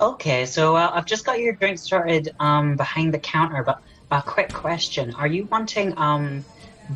Okay, 0.00 0.46
so 0.46 0.76
uh, 0.76 0.90
I've 0.94 1.04
just 1.04 1.26
got 1.26 1.40
your 1.40 1.52
drink 1.52 1.78
started 1.78 2.34
um, 2.40 2.76
behind 2.76 3.12
the 3.12 3.18
counter, 3.18 3.62
but 3.62 3.82
a 4.10 4.22
quick 4.22 4.50
question: 4.52 5.12
Are 5.14 5.26
you 5.26 5.44
wanting 5.46 5.96
um, 5.98 6.42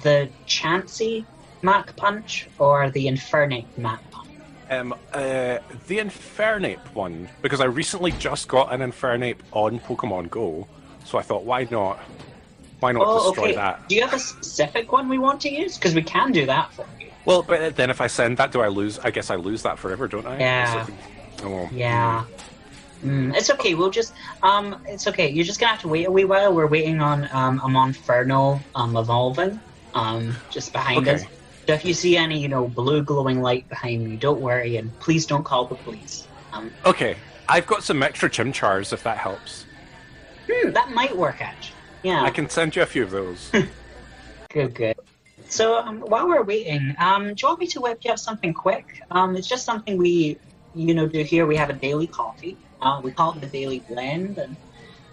the 0.02 0.30
Chansey 0.46 1.26
Mach 1.60 1.94
Punch 1.96 2.48
or 2.58 2.90
the 2.90 3.06
Infernape 3.06 3.66
Mach 3.76 4.00
Punch? 4.10 4.28
Um, 4.70 4.94
uh, 5.12 5.58
the 5.86 5.98
Infernape 5.98 6.78
one, 6.94 7.28
because 7.42 7.60
I 7.60 7.66
recently 7.66 8.12
just 8.12 8.48
got 8.48 8.72
an 8.72 8.80
Infernape 8.80 9.38
on 9.52 9.80
Pokemon 9.80 10.30
Go, 10.30 10.66
so 11.04 11.18
I 11.18 11.22
thought, 11.22 11.44
why 11.44 11.68
not? 11.70 11.98
Why 12.80 12.92
not 12.92 13.04
Oh, 13.06 13.28
destroy 13.28 13.44
okay. 13.48 13.54
that? 13.54 13.86
Do 13.88 13.96
you 13.96 14.02
have 14.02 14.14
a 14.14 14.18
specific 14.18 14.92
one 14.92 15.10
we 15.10 15.18
want 15.18 15.42
to 15.42 15.50
use? 15.50 15.76
Because 15.76 15.94
we 15.94 16.02
can 16.02 16.32
do 16.32 16.46
that 16.46 16.72
for 16.72 16.86
you. 16.98 17.10
Well, 17.26 17.42
but 17.42 17.76
then 17.76 17.90
if 17.90 18.00
I 18.00 18.06
send 18.06 18.38
that, 18.38 18.50
do 18.50 18.60
I 18.62 18.68
lose? 18.68 18.98
I 18.98 19.10
guess 19.10 19.30
I 19.30 19.36
lose 19.36 19.62
that 19.62 19.78
forever, 19.78 20.08
don't 20.08 20.26
I? 20.26 20.38
Yeah. 20.38 20.86
Oh. 21.42 21.68
Yeah. 21.72 22.24
Mm, 22.24 22.53
it's 23.04 23.50
okay. 23.50 23.74
We'll 23.74 23.90
just 23.90 24.14
um, 24.42 24.82
it's 24.86 25.06
okay. 25.08 25.28
You're 25.30 25.44
just 25.44 25.60
gonna 25.60 25.72
have 25.72 25.80
to 25.82 25.88
wait 25.88 26.06
a 26.06 26.10
wee 26.10 26.24
while. 26.24 26.52
We're 26.54 26.66
waiting 26.66 27.00
on 27.00 27.28
um, 27.32 27.60
a 27.60 27.68
Monferno 27.68 28.60
um 28.74 28.96
evolving 28.96 29.60
um 29.94 30.34
just 30.50 30.72
behind 30.72 31.06
Okay. 31.08 31.14
us. 31.14 31.24
So 31.66 31.72
if 31.74 31.84
you 31.84 31.94
see 31.94 32.16
any, 32.16 32.40
you 32.40 32.48
know, 32.48 32.68
blue 32.68 33.02
glowing 33.02 33.40
light 33.40 33.68
behind 33.68 34.10
you, 34.10 34.16
don't 34.18 34.40
worry 34.40 34.76
and 34.76 34.90
please 35.00 35.24
don't 35.26 35.44
call 35.44 35.66
the 35.66 35.76
police. 35.76 36.26
Um, 36.52 36.70
Okay, 36.84 37.16
I've 37.48 37.66
got 37.66 37.82
some 37.82 38.02
extra 38.02 38.28
chimchars 38.28 38.92
if 38.92 39.02
that 39.04 39.16
helps. 39.18 39.64
hmm, 40.50 40.70
that 40.72 40.90
might 40.90 41.16
work 41.16 41.40
actually. 41.40 41.76
Yeah. 42.02 42.22
I 42.22 42.30
can 42.30 42.50
send 42.50 42.76
you 42.76 42.82
a 42.82 42.86
few 42.86 43.02
of 43.02 43.10
those. 43.10 43.50
Good, 44.50 44.74
good. 44.74 44.94
So 45.48 45.78
um, 45.78 46.00
while 46.00 46.28
we're 46.28 46.42
waiting, 46.44 46.94
um, 47.00 47.28
do 47.28 47.34
you 47.42 47.48
want 47.48 47.58
me 47.60 47.66
to 47.68 47.80
whip 47.80 47.98
you 48.04 48.12
up 48.12 48.18
something 48.20 48.54
quick? 48.54 49.00
Um, 49.10 49.36
it's 49.36 49.48
just 49.48 49.64
something 49.64 49.96
we, 49.96 50.38
you 50.74 50.94
know, 50.94 51.06
do 51.06 51.22
here. 51.22 51.46
We 51.46 51.56
have 51.56 51.70
a 51.70 51.74
daily 51.74 52.06
coffee. 52.06 52.56
Uh, 52.80 53.00
we 53.02 53.12
call 53.12 53.32
it 53.32 53.40
the 53.40 53.46
daily 53.46 53.80
blend, 53.80 54.38
and 54.38 54.56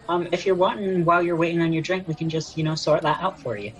um, 0.09 0.27
if 0.31 0.45
you're 0.45 0.55
wanting 0.55 1.05
while 1.05 1.23
you're 1.23 1.35
waiting 1.35 1.61
on 1.61 1.71
your 1.71 1.81
drink, 1.81 2.07
we 2.07 2.13
can 2.13 2.29
just, 2.29 2.57
you 2.57 2.63
know, 2.63 2.75
sort 2.75 3.01
that 3.03 3.21
out 3.21 3.39
for 3.39 3.57
you. 3.57 3.71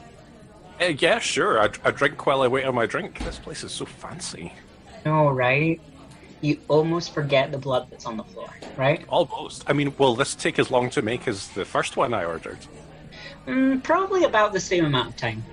Uh, 0.79 0.85
yeah, 0.85 1.19
sure. 1.19 1.59
I, 1.59 1.69
I 1.83 1.91
drink 1.91 2.25
while 2.25 2.41
I 2.41 2.47
wait 2.47 2.65
on 2.65 2.75
my 2.75 2.85
drink. 2.85 3.19
This 3.19 3.37
place 3.37 3.63
is 3.63 3.71
so 3.71 3.85
fancy. 3.85 4.53
No, 5.05 5.29
right? 5.29 5.81
You 6.41 6.59
almost 6.69 7.13
forget 7.13 7.51
the 7.51 7.57
blood 7.57 7.87
that's 7.91 8.05
on 8.05 8.17
the 8.17 8.23
floor, 8.23 8.49
right? 8.77 9.05
Almost. 9.09 9.63
I 9.67 9.73
mean, 9.73 9.93
will 9.97 10.15
this 10.15 10.33
take 10.33 10.57
as 10.57 10.71
long 10.71 10.89
to 10.91 11.01
make 11.01 11.27
as 11.27 11.49
the 11.49 11.65
first 11.65 11.97
one 11.97 12.13
I 12.13 12.25
ordered? 12.25 12.59
Mm, 13.45 13.83
probably 13.83 14.23
about 14.23 14.53
the 14.53 14.59
same 14.59 14.85
amount 14.85 15.09
of 15.09 15.17
time. 15.17 15.43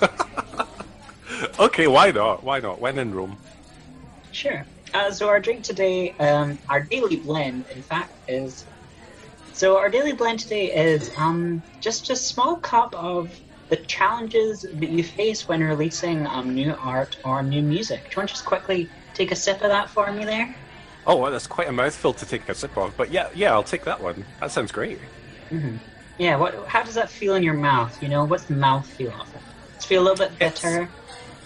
Okay, 1.58 1.86
why 1.86 2.10
not? 2.10 2.42
Why 2.42 2.60
not? 2.60 2.80
When 2.80 2.98
in 2.98 3.14
Rome. 3.14 3.36
Sure. 4.32 4.64
Uh, 4.96 5.10
so 5.10 5.28
our 5.28 5.38
drink 5.40 5.62
today, 5.62 6.16
um, 6.20 6.58
our 6.70 6.80
daily 6.90 7.16
blend, 7.16 7.66
in 7.70 7.82
fact, 7.82 8.18
is. 8.28 8.66
So 9.52 9.76
our 9.76 9.90
daily 9.90 10.12
blend 10.14 10.38
today 10.38 10.72
is 10.72 11.10
um, 11.18 11.62
just 11.82 12.08
a 12.08 12.16
small 12.16 12.56
cup 12.60 12.94
of 12.94 13.30
the 13.68 13.76
challenges 13.76 14.62
that 14.62 14.88
you 14.90 15.04
face 15.04 15.46
when 15.46 15.60
releasing 15.62 16.26
um, 16.26 16.54
new 16.54 16.74
art 16.80 17.14
or 17.24 17.42
new 17.42 17.62
music. 17.62 18.04
Do 18.04 18.08
you 18.16 18.20
want 18.20 18.30
to 18.30 18.34
just 18.34 18.46
quickly 18.46 18.90
take 19.12 19.32
a 19.32 19.36
sip 19.36 19.60
of 19.60 19.68
that 19.68 19.90
for 19.90 20.10
me 20.12 20.24
there? 20.24 20.48
Oh, 21.06 21.16
well, 21.16 21.30
that's 21.30 21.46
quite 21.46 21.68
a 21.68 21.72
mouthful 21.72 22.14
to 22.14 22.24
take 22.26 22.48
a 22.48 22.54
sip 22.54 22.76
of. 22.78 22.96
But 22.96 23.10
yeah, 23.12 23.28
yeah, 23.34 23.52
I'll 23.52 23.62
take 23.64 23.84
that 23.84 24.02
one. 24.02 24.24
That 24.40 24.50
sounds 24.50 24.72
great. 24.72 24.98
hmm 25.50 25.76
Yeah. 26.18 26.36
What? 26.36 26.54
How 26.68 26.82
does 26.82 26.94
that 26.94 27.10
feel 27.10 27.34
in 27.34 27.42
your 27.42 27.54
mouth? 27.54 27.94
You 28.00 28.08
know, 28.08 28.24
what's 28.24 28.46
the 28.46 28.54
mouth 28.56 28.88
feel 28.88 29.12
of 29.12 29.28
it? 29.34 29.42
Does 29.74 29.84
it 29.84 29.88
feel 29.88 30.02
a 30.02 30.04
little 30.04 30.18
bit 30.18 30.38
bitter, 30.38 30.88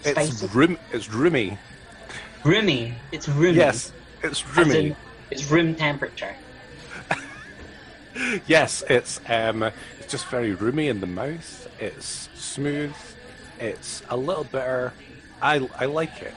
It's 0.05 0.11
spicy, 0.11 0.47
room. 0.55 0.79
It's 0.93 1.11
roomy. 1.11 1.59
Roomy? 2.45 2.95
It's 3.13 3.29
roomy. 3.29 3.57
Yes, 3.57 3.93
it's 4.23 4.47
roomy. 4.57 4.97
it's 5.31 5.51
room 5.51 5.75
temperature. 5.75 6.35
Yes, 8.47 8.83
it's 8.91 9.21
um, 9.29 9.63
it's 9.63 10.11
just 10.11 10.27
very 10.27 10.53
roomy 10.53 10.89
in 10.89 11.01
the 11.01 11.07
mouth. 11.07 11.69
It's 11.79 12.29
smooth. 12.35 12.93
It's 13.61 14.03
a 14.11 14.17
little 14.17 14.45
bitter. 14.45 14.93
I 15.41 15.69
I 15.79 15.87
like 15.87 16.21
it. 16.21 16.35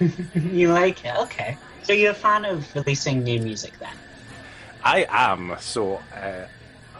you 0.34 0.72
like 0.72 1.04
it? 1.04 1.16
Okay. 1.16 1.56
So 1.82 1.92
you're 1.92 2.12
a 2.12 2.14
fan 2.14 2.44
of 2.44 2.72
releasing 2.74 3.24
new 3.24 3.40
music 3.40 3.78
then? 3.78 3.96
I 4.82 5.06
am. 5.08 5.56
So 5.60 6.02
uh, 6.14 6.46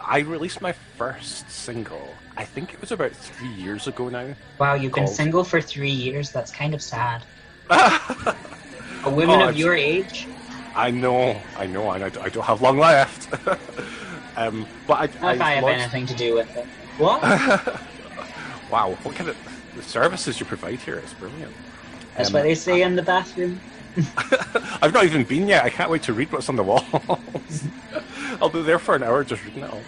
I 0.01 0.19
released 0.19 0.61
my 0.61 0.73
first 0.97 1.49
single. 1.49 2.09
I 2.37 2.45
think 2.45 2.73
it 2.73 2.81
was 2.81 2.91
about 2.91 3.11
three 3.11 3.53
years 3.53 3.87
ago 3.87 4.09
now. 4.09 4.35
Wow, 4.59 4.73
you've 4.73 4.93
been 4.93 5.07
single 5.07 5.43
for 5.43 5.61
three 5.61 5.91
years. 5.91 6.31
That's 6.31 6.51
kind 6.51 6.73
of 6.73 6.81
sad. 6.81 7.23
A 7.69 8.35
woman 9.05 9.41
Oh, 9.41 9.49
of 9.49 9.57
your 9.57 9.73
age? 9.73 10.27
I 10.75 10.91
know, 10.91 11.39
I 11.57 11.67
know, 11.67 11.91
and 11.91 12.03
I, 12.03 12.07
I 12.21 12.29
don't 12.29 12.43
have 12.43 12.61
long 12.61 12.77
left. 12.79 13.33
um, 14.37 14.65
but 14.87 14.93
I, 14.99 15.03
If 15.05 15.23
I, 15.41 15.51
have 15.53 15.63
launched- 15.63 15.81
anything 15.81 16.05
to 16.07 16.15
do 16.15 16.35
with 16.35 16.55
it. 16.57 16.65
What? 16.97 17.21
wow, 18.71 18.97
what 19.03 19.15
kind 19.15 19.29
of 19.29 19.37
the 19.75 19.81
services 19.83 20.39
you 20.39 20.45
provide 20.45 20.79
here 20.79 20.99
is 20.99 21.13
brilliant. 21.13 21.53
That's 22.15 22.29
Um, 22.29 22.33
what 22.33 22.43
they 22.43 22.55
say 22.55 22.81
in 22.81 22.95
the 22.95 23.01
bathroom. 23.03 23.59
I've 24.81 24.93
not 24.93 25.05
even 25.05 25.23
been 25.23 25.47
yet. 25.47 25.63
I 25.63 25.69
can't 25.69 25.89
wait 25.89 26.03
to 26.03 26.13
read 26.13 26.31
what's 26.31 26.49
on 26.49 26.57
the 26.57 26.63
walls. 26.63 27.63
I'll 28.41 28.49
be 28.49 28.61
there 28.61 28.79
for 28.79 28.95
an 28.95 29.03
hour 29.03 29.23
just 29.23 29.43
reading 29.45 29.63
it 29.63 29.69
all. 29.71 29.81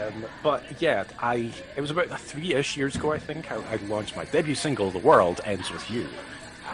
Um, 0.00 0.24
but 0.42 0.64
yeah, 0.80 1.04
I 1.18 1.52
it 1.76 1.80
was 1.80 1.90
about 1.90 2.08
three-ish 2.18 2.76
years 2.78 2.96
ago, 2.96 3.12
I 3.12 3.18
think. 3.18 3.50
I, 3.52 3.56
I 3.56 3.76
launched 3.88 4.16
my 4.16 4.24
debut 4.24 4.54
single, 4.54 4.90
"The 4.90 4.98
World 5.00 5.40
Ends 5.44 5.70
with 5.70 5.90
You," 5.90 6.06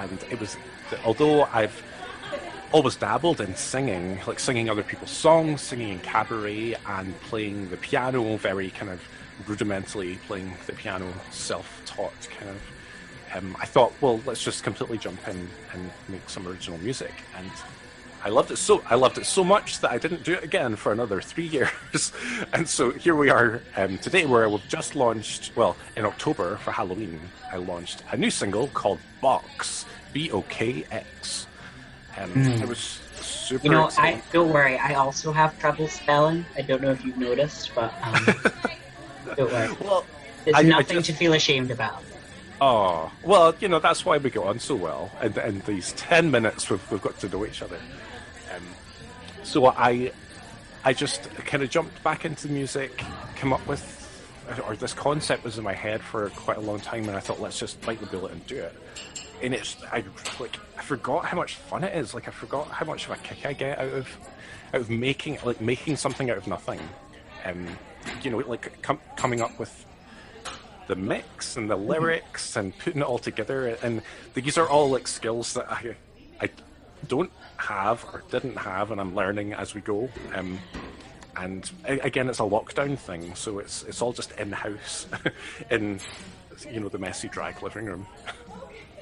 and 0.00 0.22
it 0.30 0.40
was 0.40 0.56
although 1.04 1.44
I've 1.44 1.82
always 2.72 2.96
dabbled 2.96 3.40
in 3.40 3.54
singing, 3.54 4.20
like 4.26 4.40
singing 4.40 4.68
other 4.68 4.82
people's 4.82 5.10
songs, 5.10 5.60
singing 5.60 5.90
in 5.90 6.00
cabaret, 6.00 6.74
and 6.86 7.20
playing 7.20 7.70
the 7.70 7.76
piano, 7.76 8.36
very 8.36 8.70
kind 8.70 8.90
of 8.90 9.00
rudimentally 9.46 10.16
playing 10.26 10.52
the 10.66 10.72
piano, 10.72 11.12
self-taught 11.30 12.28
kind 12.36 12.50
of. 12.50 13.36
Um, 13.36 13.56
I 13.60 13.66
thought, 13.66 13.92
well, 14.00 14.20
let's 14.26 14.42
just 14.42 14.62
completely 14.62 14.98
jump 14.98 15.26
in 15.28 15.48
and 15.72 15.90
make 16.08 16.28
some 16.28 16.46
original 16.46 16.78
music, 16.78 17.12
and 17.36 17.50
I 18.24 18.30
loved 18.30 18.50
it 18.50 18.56
so. 18.56 18.82
I 18.88 18.94
loved 18.94 19.18
it 19.18 19.26
so 19.26 19.44
much 19.44 19.80
that 19.80 19.90
I 19.90 19.98
didn't 19.98 20.24
do 20.24 20.32
it 20.32 20.42
again 20.42 20.76
for 20.76 20.92
another 20.92 21.20
three 21.20 21.46
years, 21.58 22.12
and 22.54 22.66
so 22.66 22.90
here 22.90 23.14
we 23.14 23.28
are 23.28 23.60
um, 23.76 23.98
today, 23.98 24.24
where 24.24 24.48
we've 24.48 24.66
just 24.66 24.96
launched. 24.96 25.52
Well, 25.54 25.76
in 25.96 26.06
October 26.06 26.56
for 26.56 26.70
Halloween, 26.70 27.20
I 27.52 27.56
launched 27.58 28.02
a 28.12 28.16
new 28.16 28.30
single 28.30 28.68
called 28.68 28.98
Box, 29.20 29.84
B 30.14 30.30
O 30.30 30.40
K 30.42 30.84
X, 30.90 31.46
and 32.16 32.34
it 32.62 32.66
was 32.66 32.78
super. 33.20 33.62
You 33.64 33.70
know, 33.72 33.90
I 33.98 34.22
don't 34.32 34.50
worry. 34.52 34.78
I 34.78 34.94
also 34.94 35.30
have 35.30 35.58
trouble 35.58 35.86
spelling. 35.88 36.46
I 36.56 36.62
don't 36.62 36.80
know 36.80 36.92
if 36.92 37.04
you've 37.04 37.18
noticed, 37.18 37.72
but 37.74 37.92
um, 38.02 38.24
don't 39.36 39.52
worry. 39.52 39.68
Well, 39.82 40.06
There's 40.46 40.56
I- 40.56 40.60
I 40.60 40.62
nothing 40.62 40.96
just- 40.96 41.10
to 41.10 41.12
feel 41.12 41.34
ashamed 41.34 41.70
about. 41.70 42.02
Oh, 42.60 43.10
well, 43.24 43.54
you 43.60 43.66
know, 43.68 43.80
that's 43.80 44.06
why 44.06 44.16
we 44.16 44.30
get 44.30 44.42
on 44.44 44.58
so 44.60 44.76
well. 44.76 45.10
And 45.20 45.36
in 45.36 45.60
these 45.66 45.92
10 45.94 46.30
minutes, 46.30 46.70
we've, 46.70 46.90
we've 46.90 47.02
got 47.02 47.18
to 47.18 47.28
know 47.28 47.44
each 47.44 47.60
other. 47.60 47.78
So 49.44 49.66
I 49.66 50.10
I 50.84 50.92
just 50.92 51.30
kind 51.36 51.62
of 51.62 51.70
jumped 51.70 52.02
back 52.02 52.24
into 52.24 52.48
the 52.48 52.52
music, 52.52 53.02
came 53.36 53.52
up 53.52 53.66
with, 53.66 53.82
or 54.66 54.76
this 54.76 54.92
concept 54.92 55.44
was 55.44 55.56
in 55.56 55.64
my 55.64 55.72
head 55.72 56.02
for 56.02 56.28
quite 56.30 56.58
a 56.58 56.60
long 56.60 56.80
time, 56.80 57.08
and 57.08 57.16
I 57.16 57.20
thought, 57.20 57.40
let's 57.40 57.58
just 57.58 57.80
bite 57.80 58.00
the 58.00 58.06
bullet 58.06 58.32
and 58.32 58.46
do 58.46 58.56
it. 58.56 58.74
And 59.42 59.54
it's, 59.54 59.76
I 59.90 60.04
like, 60.38 60.58
I 60.76 60.82
forgot 60.82 61.24
how 61.24 61.36
much 61.36 61.54
fun 61.54 61.84
it 61.84 61.96
is. 61.96 62.12
Like, 62.12 62.28
I 62.28 62.30
forgot 62.32 62.68
how 62.68 62.84
much 62.84 63.06
of 63.06 63.12
a 63.12 63.16
kick 63.16 63.46
I 63.46 63.54
get 63.54 63.78
out 63.78 63.92
of, 63.92 64.08
out 64.74 64.80
of 64.82 64.90
making, 64.90 65.38
like, 65.42 65.60
making 65.60 65.96
something 65.96 66.30
out 66.30 66.36
of 66.36 66.46
nothing. 66.46 66.80
Um, 67.44 67.66
you 68.22 68.30
know, 68.30 68.38
like 68.38 68.80
com- 68.82 69.00
coming 69.16 69.40
up 69.40 69.58
with 69.58 69.86
the 70.86 70.96
mix 70.96 71.56
and 71.56 71.70
the 71.70 71.76
lyrics 71.76 72.56
and 72.56 72.76
putting 72.78 73.00
it 73.00 73.04
all 73.04 73.18
together 73.18 73.68
and 73.82 74.02
these 74.34 74.58
are 74.58 74.68
all 74.68 74.90
like 74.90 75.08
skills 75.08 75.54
that 75.54 75.70
I 75.70 75.96
I 76.40 76.50
don't 77.04 77.30
have 77.56 78.04
or 78.12 78.22
didn't 78.30 78.56
have 78.56 78.90
and 78.90 79.00
I'm 79.00 79.14
learning 79.14 79.52
as 79.52 79.74
we 79.74 79.80
go 79.80 80.08
um, 80.34 80.58
and 81.36 81.70
again 81.86 82.28
it's 82.28 82.40
a 82.40 82.44
lockdown 82.44 82.98
thing 82.98 83.34
so 83.34 83.58
it's 83.58 83.82
it's 83.84 84.02
all 84.02 84.12
just 84.12 84.32
in 84.32 84.52
house 84.52 85.06
in 85.70 86.00
you 86.70 86.80
know 86.80 86.88
the 86.88 86.98
messy 86.98 87.28
drag 87.28 87.62
living 87.62 87.86
room 87.86 88.06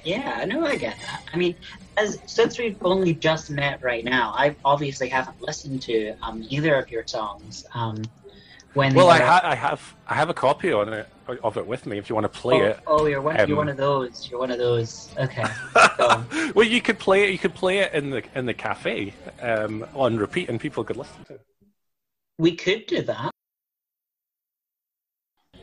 Yeah, 0.04 0.38
I 0.40 0.46
know 0.46 0.66
I 0.66 0.74
get 0.74 0.96
that. 1.06 1.22
I 1.32 1.36
mean, 1.36 1.54
as 1.96 2.18
since 2.26 2.58
we've 2.58 2.76
only 2.84 3.14
just 3.14 3.50
met 3.50 3.80
right 3.84 4.04
now, 4.04 4.32
I 4.36 4.56
obviously 4.64 5.08
haven't 5.08 5.40
listened 5.40 5.80
to 5.82 6.16
um, 6.22 6.44
either 6.48 6.74
of 6.74 6.90
your 6.90 7.06
songs. 7.06 7.64
Um, 7.72 8.02
when 8.74 8.94
well 8.94 9.10
I, 9.10 9.20
ha- 9.20 9.42
I 9.44 9.54
have 9.54 9.94
I 10.08 10.14
have 10.14 10.28
a 10.30 10.34
copy 10.34 10.72
on 10.72 10.92
it 10.92 11.06
of 11.42 11.56
it 11.56 11.66
with 11.66 11.86
me 11.86 11.98
if 11.98 12.08
you 12.08 12.14
want 12.14 12.24
to 12.24 12.40
play 12.40 12.60
oh, 12.60 12.64
it 12.64 12.80
oh, 12.86 13.06
you're 13.06 13.20
one. 13.20 13.40
Um, 13.40 13.48
you're 13.48 13.56
one 13.56 13.68
of 13.68 13.76
those. 13.76 14.28
You're 14.30 14.40
one 14.40 14.50
of 14.50 14.58
those. 14.58 15.14
Okay. 15.18 15.44
So, 15.96 16.24
well 16.54 16.66
you 16.66 16.80
could 16.80 16.98
play 16.98 17.24
it 17.24 17.30
you 17.30 17.38
could 17.38 17.54
play 17.54 17.78
it 17.78 17.92
in 17.94 18.10
the 18.10 18.22
in 18.34 18.46
the 18.46 18.54
cafe 18.54 19.14
um, 19.40 19.86
on 19.94 20.16
repeat 20.16 20.48
and 20.48 20.60
people 20.60 20.84
could 20.84 20.96
listen 20.96 21.24
to 21.24 21.34
it 21.34 21.40
we 22.38 22.56
could 22.56 22.86
do 22.86 23.02
that. 23.02 23.30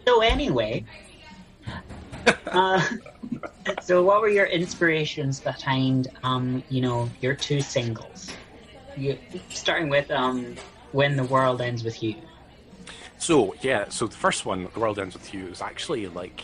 So 0.07 0.21
anyway, 0.21 0.85
uh, 2.47 2.81
so 3.81 4.03
what 4.03 4.21
were 4.21 4.29
your 4.29 4.45
inspirations 4.45 5.39
behind, 5.39 6.07
um, 6.23 6.63
you 6.69 6.81
know, 6.81 7.09
your 7.21 7.35
two 7.35 7.61
singles? 7.61 8.31
you, 8.95 9.17
starting 9.49 9.89
with 9.89 10.09
um, 10.11 10.55
when 10.91 11.15
the 11.15 11.23
world 11.25 11.61
ends 11.61 11.83
with 11.83 12.01
you. 12.01 12.15
So 13.19 13.53
yeah, 13.61 13.89
so 13.89 14.07
the 14.07 14.15
first 14.15 14.45
one, 14.45 14.69
"The 14.73 14.79
World 14.79 14.97
Ends 14.97 15.13
with 15.13 15.33
You," 15.33 15.47
is 15.47 15.61
actually 15.61 16.07
like 16.07 16.41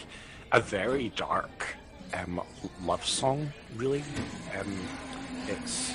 a 0.51 0.60
very 0.60 1.10
dark 1.16 1.75
um, 2.13 2.42
love 2.86 3.06
song. 3.06 3.54
Really, 3.75 4.04
um, 4.60 4.81
it's 5.48 5.94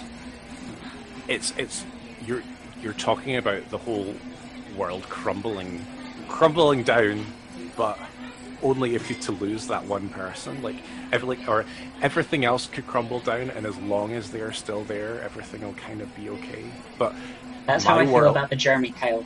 it's 1.29 1.53
it's 1.59 1.85
you're 2.27 2.43
you're 2.83 2.95
talking 2.95 3.37
about 3.37 3.69
the 3.71 3.79
whole 3.79 4.15
world 4.77 5.03
crumbling 5.03 5.85
crumbling 6.29 6.83
down, 6.83 7.27
but 7.77 7.99
only 8.63 8.95
if 8.95 9.11
you 9.11 9.17
to 9.17 9.33
lose 9.33 9.67
that 9.67 9.85
one 9.85 10.09
person. 10.09 10.63
Like 10.63 10.77
every 11.13 11.37
like 11.37 11.47
or 11.47 11.67
everything 12.01 12.47
else 12.47 12.67
could 12.67 12.87
crumble 12.87 13.21
down, 13.21 13.51
and 13.51 13.67
as 13.67 13.77
long 13.77 14.15
as 14.15 14.31
they 14.31 14.41
are 14.41 14.53
still 14.53 14.85
there, 14.85 15.21
everything 15.23 15.61
will 15.61 15.75
kind 15.75 16.01
of 16.01 16.15
be 16.17 16.31
okay. 16.31 16.65
But 16.99 17.15
That's 17.67 17.85
how 17.85 17.99
I 17.99 18.07
feel 18.07 18.31
about 18.31 18.49
the 18.49 18.57
Jeremy 18.57 18.93
Kyle 18.93 19.23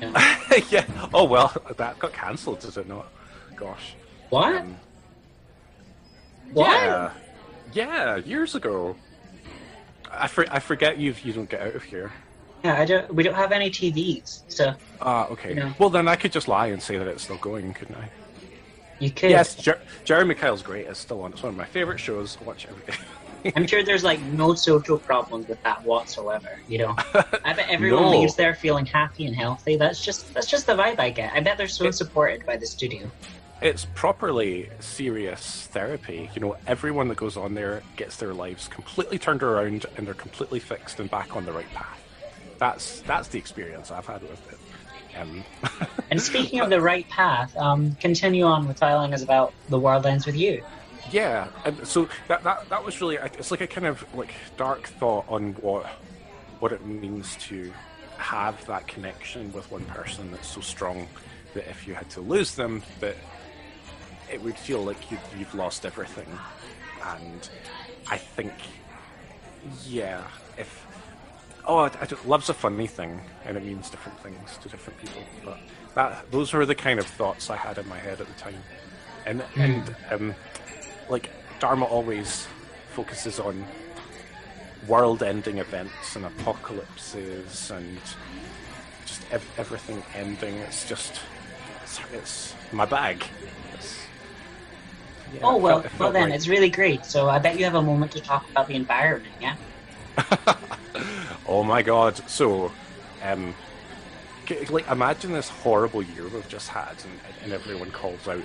yeah. 0.70 0.84
Oh 1.12 1.24
well, 1.24 1.52
that 1.76 1.98
got 1.98 2.12
cancelled, 2.12 2.60
did 2.60 2.76
it 2.76 2.88
not? 2.88 3.08
Gosh. 3.56 3.94
What? 4.30 4.56
Um, 4.56 4.76
what? 6.52 6.70
Yeah. 6.70 7.10
Yeah, 7.72 8.16
years 8.16 8.54
ago. 8.54 8.96
I, 10.10 10.26
for, 10.26 10.46
I 10.50 10.58
forget 10.58 10.98
you 10.98 11.14
you 11.22 11.32
don't 11.32 11.48
get 11.50 11.60
out 11.60 11.74
of 11.74 11.82
here. 11.82 12.12
Yeah, 12.64 12.80
I 12.80 12.84
don't. 12.86 13.14
We 13.14 13.22
don't 13.22 13.34
have 13.34 13.52
any 13.52 13.70
TVs, 13.70 14.42
so 14.48 14.74
Ah, 15.00 15.26
okay. 15.28 15.54
Yeah. 15.54 15.72
Well, 15.78 15.90
then 15.90 16.08
I 16.08 16.16
could 16.16 16.32
just 16.32 16.48
lie 16.48 16.68
and 16.68 16.82
say 16.82 16.96
that 16.98 17.06
it's 17.06 17.22
still 17.24 17.36
going, 17.38 17.72
couldn't 17.74 17.96
I? 17.96 18.08
you 18.98 19.10
could. 19.10 19.30
Yes, 19.30 19.54
Jer- 19.54 19.80
Jeremy 20.04 20.34
Kyle's 20.34 20.62
great. 20.62 20.86
It's 20.86 20.98
still 20.98 21.22
on. 21.22 21.32
It's 21.32 21.42
one 21.42 21.50
of 21.50 21.56
my 21.56 21.66
favorite 21.66 22.00
shows. 22.00 22.36
I 22.40 22.44
watch 22.44 22.66
every 22.66 22.84
day. 22.86 22.98
I'm 23.56 23.66
sure 23.66 23.82
there's 23.82 24.04
like 24.04 24.20
no 24.20 24.54
social 24.54 24.98
problems 24.98 25.46
with 25.48 25.62
that 25.62 25.82
whatsoever. 25.84 26.60
You 26.68 26.78
know, 26.78 26.94
I 27.44 27.52
bet 27.54 27.68
everyone 27.68 28.02
No. 28.04 28.10
leaves 28.10 28.34
there 28.36 28.54
feeling 28.54 28.86
happy 28.86 29.26
and 29.26 29.34
healthy. 29.34 29.76
That's 29.76 30.04
just 30.04 30.32
that's 30.34 30.46
just 30.46 30.66
the 30.66 30.74
vibe 30.74 30.98
I 30.98 31.10
get. 31.10 31.32
I 31.34 31.40
bet 31.40 31.56
they're 31.58 31.68
so 31.68 31.86
It- 31.86 31.94
supported 31.94 32.44
by 32.46 32.56
the 32.56 32.66
studio. 32.66 33.10
it's 33.60 33.86
properly 33.94 34.70
serious 34.80 35.66
therapy. 35.72 36.30
You 36.34 36.40
know, 36.40 36.56
everyone 36.66 37.08
that 37.08 37.16
goes 37.16 37.36
on 37.36 37.54
there 37.54 37.82
gets 37.96 38.16
their 38.16 38.32
lives 38.34 38.68
completely 38.68 39.18
turned 39.18 39.42
around 39.42 39.86
and 39.96 40.06
they're 40.06 40.14
completely 40.14 40.60
fixed 40.60 41.00
and 41.00 41.10
back 41.10 41.34
on 41.36 41.44
the 41.44 41.52
right 41.52 41.72
path. 41.74 42.00
That's 42.58 43.00
that's 43.00 43.28
the 43.28 43.38
experience 43.38 43.90
I've 43.90 44.06
had 44.06 44.22
with 44.22 44.52
it. 44.52 44.58
Um, 45.18 45.44
And 46.10 46.22
speaking 46.22 46.60
of 46.60 46.70
the 46.70 46.80
right 46.80 47.06
path, 47.10 47.54
um, 47.58 47.94
continue 48.00 48.44
on 48.44 48.66
with 48.66 48.78
telling 48.80 49.12
us 49.12 49.22
about 49.22 49.52
the 49.68 49.78
world 49.78 50.06
ends 50.06 50.24
with 50.24 50.36
you. 50.36 50.62
Yeah, 51.10 51.48
and 51.64 51.86
so 51.86 52.08
that, 52.28 52.42
that 52.44 52.68
that 52.68 52.84
was 52.84 53.00
really 53.00 53.16
it's 53.16 53.50
like 53.50 53.60
a 53.60 53.66
kind 53.66 53.86
of 53.86 54.04
like 54.14 54.32
dark 54.56 54.88
thought 54.88 55.24
on 55.28 55.52
what 55.54 55.86
what 56.60 56.72
it 56.72 56.84
means 56.84 57.36
to 57.36 57.72
have 58.16 58.64
that 58.66 58.86
connection 58.88 59.52
with 59.52 59.70
one 59.70 59.84
person 59.86 60.30
that's 60.32 60.48
so 60.48 60.60
strong 60.60 61.06
that 61.54 61.68
if 61.68 61.86
you 61.86 61.94
had 61.94 62.10
to 62.10 62.20
lose 62.20 62.54
them, 62.54 62.82
that 63.00 63.16
it 64.30 64.42
would 64.42 64.56
feel 64.56 64.82
like 64.82 65.10
you, 65.10 65.18
you've 65.38 65.54
lost 65.54 65.86
everything. 65.86 66.26
And 67.04 67.48
I 68.08 68.18
think, 68.18 68.52
yeah, 69.86 70.24
if 70.58 70.86
oh, 71.66 71.78
I, 71.78 71.86
I 71.86 72.08
love's 72.26 72.48
a 72.48 72.54
funny 72.54 72.86
thing, 72.86 73.20
and 73.44 73.56
it 73.56 73.64
means 73.64 73.88
different 73.88 74.18
things 74.20 74.58
to 74.62 74.68
different 74.68 74.98
people. 75.00 75.22
But 75.44 75.58
that 75.94 76.30
those 76.30 76.52
were 76.52 76.66
the 76.66 76.74
kind 76.74 76.98
of 76.98 77.06
thoughts 77.06 77.50
I 77.50 77.56
had 77.56 77.78
in 77.78 77.88
my 77.88 77.98
head 77.98 78.20
at 78.20 78.26
the 78.26 78.34
time, 78.34 78.62
and 79.26 79.42
and 79.56 79.96
um, 80.10 80.34
like 81.08 81.30
Dharma 81.60 81.84
always 81.84 82.46
focuses 82.90 83.40
on 83.40 83.64
world-ending 84.86 85.58
events 85.58 86.16
and 86.16 86.24
apocalypses 86.24 87.70
and 87.70 87.98
just 89.04 89.22
ev- 89.32 89.54
everything 89.58 90.02
ending. 90.14 90.54
It's 90.58 90.88
just 90.88 91.20
it's, 91.82 92.00
it's 92.12 92.54
my 92.72 92.84
bag. 92.84 93.24
It's, 93.74 93.98
yeah, 95.34 95.40
oh 95.42 95.56
well, 95.56 95.82
felt- 95.82 95.98
well 95.98 96.12
then 96.12 96.32
it's 96.32 96.48
really 96.48 96.70
great. 96.70 97.04
So 97.04 97.28
I 97.28 97.38
bet 97.38 97.58
you 97.58 97.64
have 97.64 97.74
a 97.74 97.82
moment 97.82 98.12
to 98.12 98.20
talk 98.20 98.48
about 98.50 98.68
the 98.68 98.74
environment. 98.74 99.34
Yeah. 99.40 99.56
oh 101.46 101.62
my 101.62 101.82
god! 101.82 102.16
So, 102.28 102.72
um, 103.22 103.54
like 104.70 104.88
imagine 104.88 105.32
this 105.32 105.48
horrible 105.48 106.02
year 106.02 106.26
we've 106.28 106.48
just 106.48 106.68
had, 106.68 106.96
and, 107.04 107.20
and 107.44 107.52
everyone 107.52 107.90
calls 107.90 108.26
out, 108.26 108.42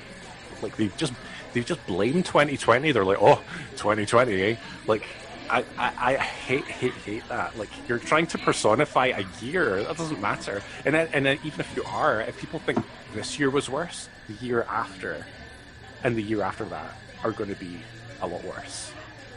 like 0.61 0.75
they've 0.77 0.95
just 0.97 1.13
they've 1.53 1.65
just 1.65 1.85
blamed 1.85 2.25
2020. 2.25 2.91
They're 2.91 3.05
like, 3.05 3.21
oh, 3.21 3.41
2020, 3.71 4.41
eh? 4.41 4.55
Like. 4.87 5.03
I, 5.49 5.59
I, 5.77 5.91
I 5.97 6.15
hate 6.15 6.63
hate 6.63 6.93
hate 6.93 7.27
that. 7.27 7.55
Like 7.59 7.69
you're 7.87 7.99
trying 7.99 8.25
to 8.27 8.37
personify 8.37 9.07
a 9.07 9.25
year. 9.43 9.83
That 9.83 9.97
doesn't 9.97 10.21
matter. 10.21 10.63
And 10.85 10.95
then, 10.95 11.09
and 11.11 11.25
then 11.25 11.37
even 11.43 11.59
if 11.59 11.75
you 11.75 11.83
are, 11.83 12.21
if 12.21 12.39
people 12.39 12.59
think 12.59 12.79
this 13.13 13.37
year 13.37 13.49
was 13.49 13.69
worse, 13.69 14.07
the 14.29 14.33
year 14.35 14.65
after, 14.69 15.27
and 16.03 16.15
the 16.15 16.23
year 16.23 16.41
after 16.41 16.63
that 16.65 16.95
are 17.23 17.31
going 17.31 17.49
to 17.49 17.59
be 17.59 17.77
a 18.21 18.27
lot 18.27 18.43
worse. 18.45 18.91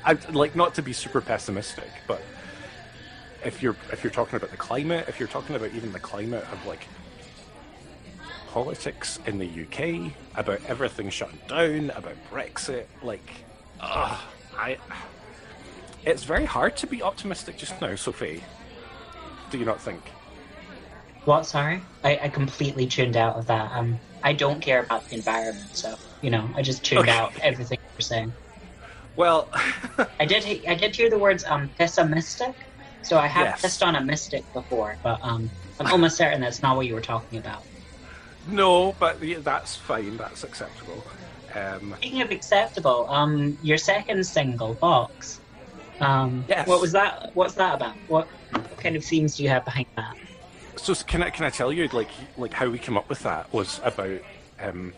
I 0.04 0.14
like 0.30 0.54
not 0.54 0.74
to 0.74 0.82
be 0.82 0.92
super 0.92 1.20
pessimistic, 1.20 1.90
but 2.06 2.22
if 3.44 3.62
you're 3.62 3.76
if 3.92 4.04
you're 4.04 4.12
talking 4.12 4.36
about 4.36 4.50
the 4.50 4.56
climate, 4.56 5.06
if 5.08 5.18
you're 5.18 5.28
talking 5.28 5.56
about 5.56 5.72
even 5.72 5.92
the 5.92 6.00
climate 6.00 6.44
of 6.52 6.64
like 6.66 6.86
politics 8.56 9.18
in 9.26 9.36
the 9.36 9.46
UK, 9.46 10.14
about 10.34 10.60
everything 10.66 11.10
shutting 11.10 11.40
down, 11.46 11.90
about 11.90 12.16
Brexit, 12.24 12.86
like, 13.02 13.44
ugh, 13.80 14.18
I. 14.56 14.78
It's 16.06 16.24
very 16.24 16.46
hard 16.46 16.74
to 16.78 16.86
be 16.86 17.02
optimistic 17.02 17.58
just 17.58 17.78
now, 17.82 17.94
Sophie. 17.96 18.42
Do 19.50 19.58
you 19.58 19.66
not 19.66 19.78
think? 19.78 20.10
What? 21.24 21.44
Sorry, 21.44 21.82
I, 22.02 22.18
I 22.24 22.28
completely 22.30 22.86
tuned 22.86 23.14
out 23.16 23.36
of 23.36 23.46
that. 23.48 23.72
Um, 23.72 24.00
I 24.22 24.32
don't 24.32 24.62
care 24.62 24.82
about 24.82 25.04
the 25.10 25.16
environment, 25.16 25.76
so 25.76 25.96
you 26.22 26.30
know, 26.30 26.50
I 26.56 26.62
just 26.62 26.82
tuned 26.82 27.08
Okay. 27.08 27.10
out 27.10 27.34
everything 27.42 27.76
you're 27.98 28.04
saying. 28.04 28.36
Well, 29.16 29.50
I 30.20 30.26
did. 30.26 30.44
I 30.68 30.74
did 30.76 30.96
hear 30.96 31.10
the 31.10 31.18
words 31.18 31.44
um 31.46 31.72
pessimistic, 31.78 32.54
so 33.02 33.18
I 33.18 33.26
have 33.28 33.48
Yes. 33.48 33.62
pissed 33.62 33.82
on 33.82 33.96
a 33.96 34.04
mystic 34.04 34.46
before, 34.54 34.98
but 35.02 35.18
um, 35.22 35.52
I'm 35.78 35.90
almost 35.92 36.16
certain 36.16 36.40
that's 36.40 36.62
not 36.62 36.76
what 36.76 36.86
you 36.86 36.94
were 36.94 37.02
talking 37.02 37.38
about. 37.38 37.64
No, 38.48 38.94
but 38.98 39.22
yeah, 39.22 39.38
that's 39.40 39.76
fine. 39.76 40.16
That's 40.16 40.44
acceptable. 40.44 41.04
Um, 41.54 41.94
Speaking 41.98 42.22
of 42.22 42.30
acceptable, 42.30 43.06
um, 43.08 43.56
your 43.62 43.78
second 43.78 44.24
single, 44.26 44.74
Box. 44.74 45.40
Um, 46.00 46.44
Yes. 46.48 46.68
What 46.68 46.80
was 46.80 46.92
that? 46.92 47.30
What's 47.34 47.54
that 47.54 47.76
about? 47.76 47.94
What, 48.08 48.28
kind 48.76 48.96
of 48.96 49.04
themes 49.04 49.36
do 49.36 49.42
you 49.42 49.48
have 49.48 49.64
behind 49.64 49.86
that? 49.96 50.16
So 50.76 50.94
can 50.94 51.22
I 51.22 51.30
can 51.30 51.44
I 51.44 51.50
tell 51.50 51.72
you 51.72 51.88
like 51.88 52.10
like 52.36 52.52
how 52.52 52.68
we 52.68 52.78
came 52.78 52.96
up 52.96 53.08
with 53.08 53.20
that 53.20 53.52
was 53.52 53.80
about 53.82 54.20
um, 54.60 54.92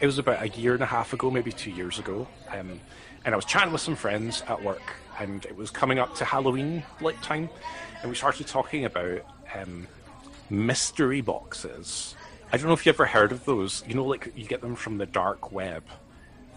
it 0.00 0.06
was 0.06 0.18
about 0.18 0.42
a 0.42 0.48
year 0.48 0.74
and 0.74 0.82
a 0.82 0.86
half 0.86 1.12
ago, 1.12 1.30
maybe 1.30 1.52
two 1.52 1.70
years 1.70 1.98
ago, 1.98 2.26
um, 2.48 2.80
and 3.24 3.34
I 3.34 3.36
was 3.36 3.44
chatting 3.44 3.72
with 3.72 3.82
some 3.82 3.96
friends 3.96 4.42
at 4.48 4.62
work, 4.62 4.94
and 5.18 5.44
it 5.44 5.56
was 5.56 5.70
coming 5.70 5.98
up 5.98 6.14
to 6.16 6.24
Halloween 6.24 6.82
like 7.00 7.20
time, 7.22 7.50
and 8.00 8.10
we 8.10 8.16
started 8.16 8.46
talking 8.46 8.84
about 8.84 9.22
um, 9.54 9.86
mystery 10.48 11.20
boxes. 11.20 12.14
I 12.52 12.56
don't 12.56 12.66
know 12.66 12.72
if 12.72 12.84
you 12.84 12.90
ever 12.90 13.06
heard 13.06 13.32
of 13.32 13.44
those. 13.44 13.84
You 13.86 13.94
know, 13.94 14.04
like 14.04 14.32
you 14.36 14.44
get 14.44 14.60
them 14.60 14.74
from 14.74 14.98
the 14.98 15.06
dark 15.06 15.52
web. 15.52 15.84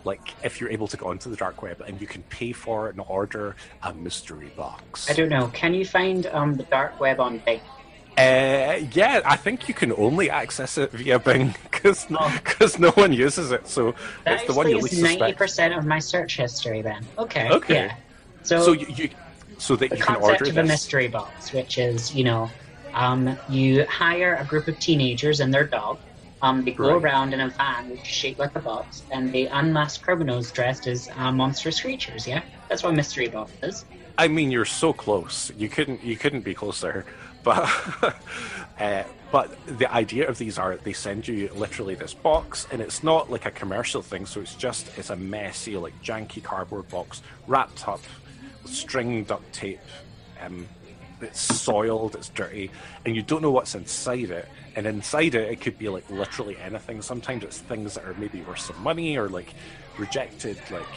Like 0.04 0.34
if 0.44 0.60
you're 0.60 0.70
able 0.70 0.88
to 0.88 0.98
go 0.98 1.08
onto 1.08 1.30
the 1.30 1.36
dark 1.38 1.62
web 1.62 1.82
and 1.82 2.02
you 2.02 2.08
can 2.08 2.24
pay 2.24 2.52
for 2.52 2.90
and 2.90 3.00
order 3.08 3.56
a 3.84 3.94
mystery 3.94 4.52
box. 4.58 5.10
I 5.10 5.14
don't 5.14 5.30
know. 5.30 5.48
Can 5.48 5.74
you 5.74 5.86
find 5.86 6.26
um 6.28 6.56
the 6.56 6.64
dark 6.64 7.00
web 7.00 7.20
on 7.20 7.38
Bing? 7.40 7.62
Uh, 8.16 8.80
yeah, 8.92 9.22
I 9.26 9.36
think 9.38 9.68
you 9.68 9.74
can 9.74 9.92
only 9.94 10.30
access 10.30 10.78
it 10.78 10.92
via 10.92 11.18
Bing 11.20 11.56
because 11.72 12.10
no, 12.10 12.20
Oh. 12.22 12.70
no 12.80 12.92
one 12.92 13.12
uses 13.14 13.52
it. 13.52 13.68
So 13.68 13.96
That 14.26 14.36
it's 14.36 14.48
the 14.48 14.54
one 14.54 14.70
you 14.70 14.78
least 14.80 15.02
ninety 15.02 15.34
percent 15.34 15.74
of 15.74 15.86
my 15.86 16.00
search 16.00 16.38
history. 16.38 16.82
Then 16.82 17.06
okay, 17.18 17.50
Okay. 17.50 17.86
yeah. 17.86 17.96
So, 18.44 18.62
So 18.62 18.72
you, 18.74 18.88
you 18.90 19.10
so 19.58 19.76
that 19.78 19.90
the 19.90 19.96
you 19.98 20.04
can 20.04 20.16
concept 20.16 20.42
order 20.42 20.52
of 20.52 20.58
a 20.58 20.64
mystery 20.64 21.08
box, 21.08 21.54
which 21.54 21.78
is 21.78 22.14
you 22.14 22.24
know, 22.26 22.50
um, 22.94 23.38
you 23.50 23.86
hire 23.86 24.36
a 24.36 24.46
group 24.46 24.68
of 24.68 24.80
teenagers 24.80 25.40
and 25.40 25.54
their 25.54 25.66
dog. 25.66 26.00
Um, 26.42 26.66
they 26.66 26.72
go 26.72 26.94
Right. 26.96 27.04
around 27.04 27.34
in 27.34 27.40
a 27.40 27.50
van 27.50 27.90
which 27.90 28.02
is 28.02 28.08
shaped 28.08 28.40
like 28.40 28.54
a 28.56 28.60
box, 28.60 29.04
and 29.12 29.32
they 29.34 29.48
unmask 29.48 30.02
criminals 30.02 30.52
dressed 30.52 30.88
as 30.88 31.10
uh, 31.16 31.32
monstrous 31.32 31.80
creatures. 31.80 32.28
Yeah, 32.28 32.42
that's 32.68 32.84
what 32.84 32.94
mystery 32.96 33.30
box 33.30 33.52
is. 33.64 33.86
I 34.18 34.28
mean, 34.28 34.52
you're 34.52 34.66
so 34.66 34.92
close. 34.94 35.52
You 35.58 35.70
couldn't 35.70 36.04
you 36.04 36.18
couldn't 36.18 36.42
be 36.42 36.54
closer. 36.54 37.06
But 37.44 37.70
uh, 38.80 39.04
but 39.32 39.58
the 39.78 39.92
idea 39.94 40.30
of 40.30 40.38
these 40.38 40.58
are 40.58 40.78
they 40.78 40.94
send 40.94 41.28
you 41.28 41.50
literally 41.54 41.94
this 41.94 42.14
box, 42.14 42.68
and 42.72 42.82
it's 42.82 43.04
not 43.04 43.30
like 43.30 43.46
a 43.46 43.52
commercial 43.52 44.02
thing. 44.02 44.26
So 44.26 44.40
it's 44.40 44.56
just 44.56 44.98
it's 44.98 45.10
a 45.10 45.18
messy 45.18 45.76
like 45.76 45.94
janky 46.02 46.42
cardboard 46.42 46.88
box 46.88 47.22
wrapped 47.46 47.86
up 47.86 48.00
with 48.64 48.72
string 48.72 49.26
duct 49.26 49.52
tape. 49.54 49.82
Um, 50.42 50.70
it's 51.24 51.40
soiled, 51.40 52.16
it's 52.16 52.30
dirty, 52.30 52.72
and 53.06 53.16
you 53.16 53.22
don't 53.22 53.42
know 53.42 53.52
what's 53.52 53.76
inside 53.76 54.30
it. 54.32 54.48
And 54.76 54.88
inside 54.88 55.36
it, 55.36 55.52
it 55.52 55.62
could 55.62 55.78
be 55.78 55.88
like 55.90 56.10
literally 56.10 56.58
anything. 56.58 57.02
Sometimes 57.02 57.44
it's 57.44 57.60
things 57.60 57.94
that 57.94 58.06
are 58.06 58.16
maybe 58.16 58.42
worth 58.42 58.60
some 58.60 58.82
money 58.82 59.18
or 59.18 59.30
like 59.30 59.54
rejected 59.98 60.58
like 60.72 60.88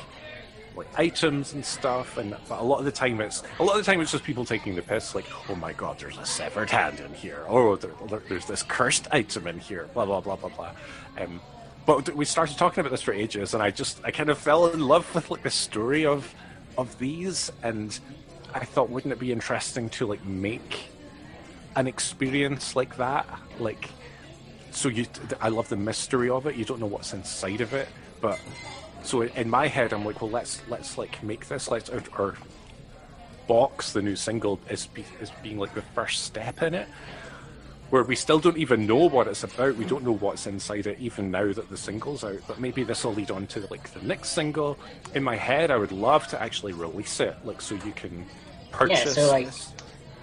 like 0.76 0.87
items 0.99 1.54
and 1.54 1.64
stuff, 1.64 2.18
and 2.18 2.37
but 2.49 2.61
a 2.61 2.62
lot 2.62 2.78
of 2.78 2.85
the 2.85 2.92
time 2.92 3.21
it's 3.23 3.42
a 3.59 3.62
lot 3.64 3.78
of 3.78 3.85
the 3.85 3.90
time 3.90 4.00
it's 4.00 4.12
just 4.12 4.25
people 4.25 4.45
taking 4.45 4.75
the 4.76 4.83
piss, 4.83 5.14
like, 5.14 5.25
oh 5.49 5.54
my 5.54 5.73
god, 5.73 5.99
there's 5.99 6.18
a 6.18 6.26
severed 6.26 6.68
hand 6.68 7.00
in 7.00 7.12
here, 7.14 7.45
oh, 7.49 7.76
there, 7.76 7.92
there- 8.09 8.23
there's 8.28 8.45
this 8.47 8.62
cursed 8.62 9.09
item 9.11 9.47
in 9.47 9.59
here, 9.59 9.88
blah 9.95 10.04
blah 10.04 10.21
blah 10.21 10.37
blah 10.37 10.50
blah. 10.50 10.73
Um, 11.18 11.40
but 11.87 12.14
we 12.14 12.25
started 12.26 12.59
talking 12.59 12.80
about 12.80 12.90
this 12.90 13.00
for 13.00 13.12
ages, 13.14 13.54
and 13.54 13.62
I 13.62 13.71
just 13.71 14.00
I 14.04 14.11
kind 14.11 14.28
of 14.28 14.37
fell 14.38 14.66
in 14.66 14.80
love 14.80 15.14
with 15.14 15.30
like 15.30 15.42
the 15.42 15.50
story 15.50 16.04
of 16.04 16.35
of 16.76 16.99
these, 16.99 17.50
and 17.62 17.99
I 18.56 18.64
thought, 18.64 18.88
wouldn't 18.88 19.12
it 19.12 19.18
be 19.18 19.32
interesting 19.32 19.90
to 19.90 20.06
like 20.06 20.25
make 20.25 20.88
an 21.76 21.86
experience 21.86 22.75
like 22.75 22.96
that, 22.96 23.26
like 23.60 23.90
so 24.70 24.88
you 24.90 25.06
i 25.40 25.48
love 25.48 25.68
the 25.68 25.76
mystery 25.76 26.28
of 26.28 26.46
it. 26.46 26.56
You 26.56 26.64
don't 26.64 26.80
know 26.80 26.86
what's 26.86 27.12
inside 27.12 27.60
of 27.60 27.72
it. 27.75 27.88
But 28.20 28.40
so 29.02 29.22
in 29.22 29.48
my 29.48 29.68
head 29.68 29.92
i'm 29.92 30.04
like 30.04 30.20
well 30.20 30.30
let's 30.30 30.62
let's 30.68 30.98
like 30.98 31.22
make 31.22 31.48
this. 31.48 31.70
Let's 31.70 31.90
or, 31.90 32.02
or 32.18 32.34
box 33.46 33.92
the 33.92 34.02
new 34.02 34.16
single 34.16 34.58
as 34.68 34.86
be, 34.86 35.04
is 35.20 35.30
being 35.42 35.58
like 35.58 35.75
the 35.75 35.82
first 35.82 36.25
step 36.25 36.62
in 36.62 36.75
it. 36.75 36.88
Where 37.90 38.02
we 38.02 38.16
still 38.16 38.40
don't 38.40 38.56
even 38.56 38.86
know 38.86 39.08
what 39.08 39.28
it's 39.28 39.44
about. 39.44 39.76
We 39.76 39.84
don't 39.84 40.02
know 40.02 40.16
what's 40.16 40.48
inside 40.48 40.88
it 40.88 40.98
even 40.98 41.30
now 41.30 41.52
that 41.52 41.70
the 41.70 41.76
single's 41.76 42.25
out. 42.25 42.40
But 42.48 42.58
maybe 42.58 42.82
this 42.82 43.04
will 43.04 43.14
lead 43.14 43.30
on 43.30 43.46
to 43.48 43.66
like 43.70 43.92
the 43.92 44.02
next 44.02 44.30
single. 44.30 44.78
In 45.14 45.22
my 45.22 45.36
head 45.36 45.70
i 45.70 45.76
would 45.76 45.92
love 45.92 46.26
to 46.28 46.42
actually 46.42 46.72
release 46.72 47.20
it. 47.20 47.36
Like 47.44 47.60
so 47.60 47.76
you 47.76 47.92
can 47.92 48.26
purchase 48.76 49.14
so, 49.14 49.30
like. 49.30 49.49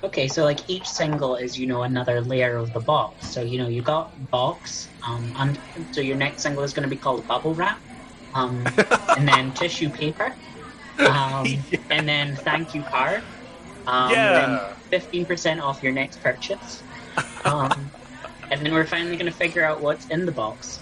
Okay, 0.04 0.28
so 0.28 0.44
like 0.44 0.60
each 0.70 0.86
single 0.86 1.38
is 1.38 1.58
you 1.58 1.66
know 1.66 1.84
another 1.84 2.20
layer 2.20 2.58
of 2.58 2.74
the 2.74 2.80
box. 2.82 3.30
So 3.30 3.42
you 3.42 3.58
know 3.58 3.70
you 3.70 3.82
got 3.82 4.12
box, 4.32 4.90
um, 5.08 5.32
and 5.38 5.58
so 5.92 6.02
your 6.02 6.18
next 6.18 6.42
single 6.44 6.64
is 6.64 6.74
going 6.74 6.84
to 6.84 6.90
be 6.90 6.98
called 6.98 7.26
bubble 7.26 7.54
wrap, 7.54 7.80
um, 8.34 8.68
and 9.18 9.26
then 9.26 9.54
tissue 9.54 9.90
paper, 9.90 10.36
um, 11.00 11.48
and 11.90 12.08
then 12.08 12.36
thank 12.36 12.76
you 12.76 12.82
card. 12.84 13.24
Um, 13.88 14.12
Yeah. 14.12 14.74
Fifteen 14.90 15.26
percent 15.26 15.62
off 15.62 15.82
your 15.82 15.94
next 15.94 16.22
purchase, 16.22 16.84
um, 17.46 17.72
and 18.52 18.62
then 18.62 18.74
we're 18.74 18.86
finally 18.86 19.16
going 19.16 19.32
to 19.32 19.38
figure 19.38 19.64
out 19.64 19.82
what's 19.82 20.06
in 20.08 20.26
the 20.26 20.32
box. 20.34 20.80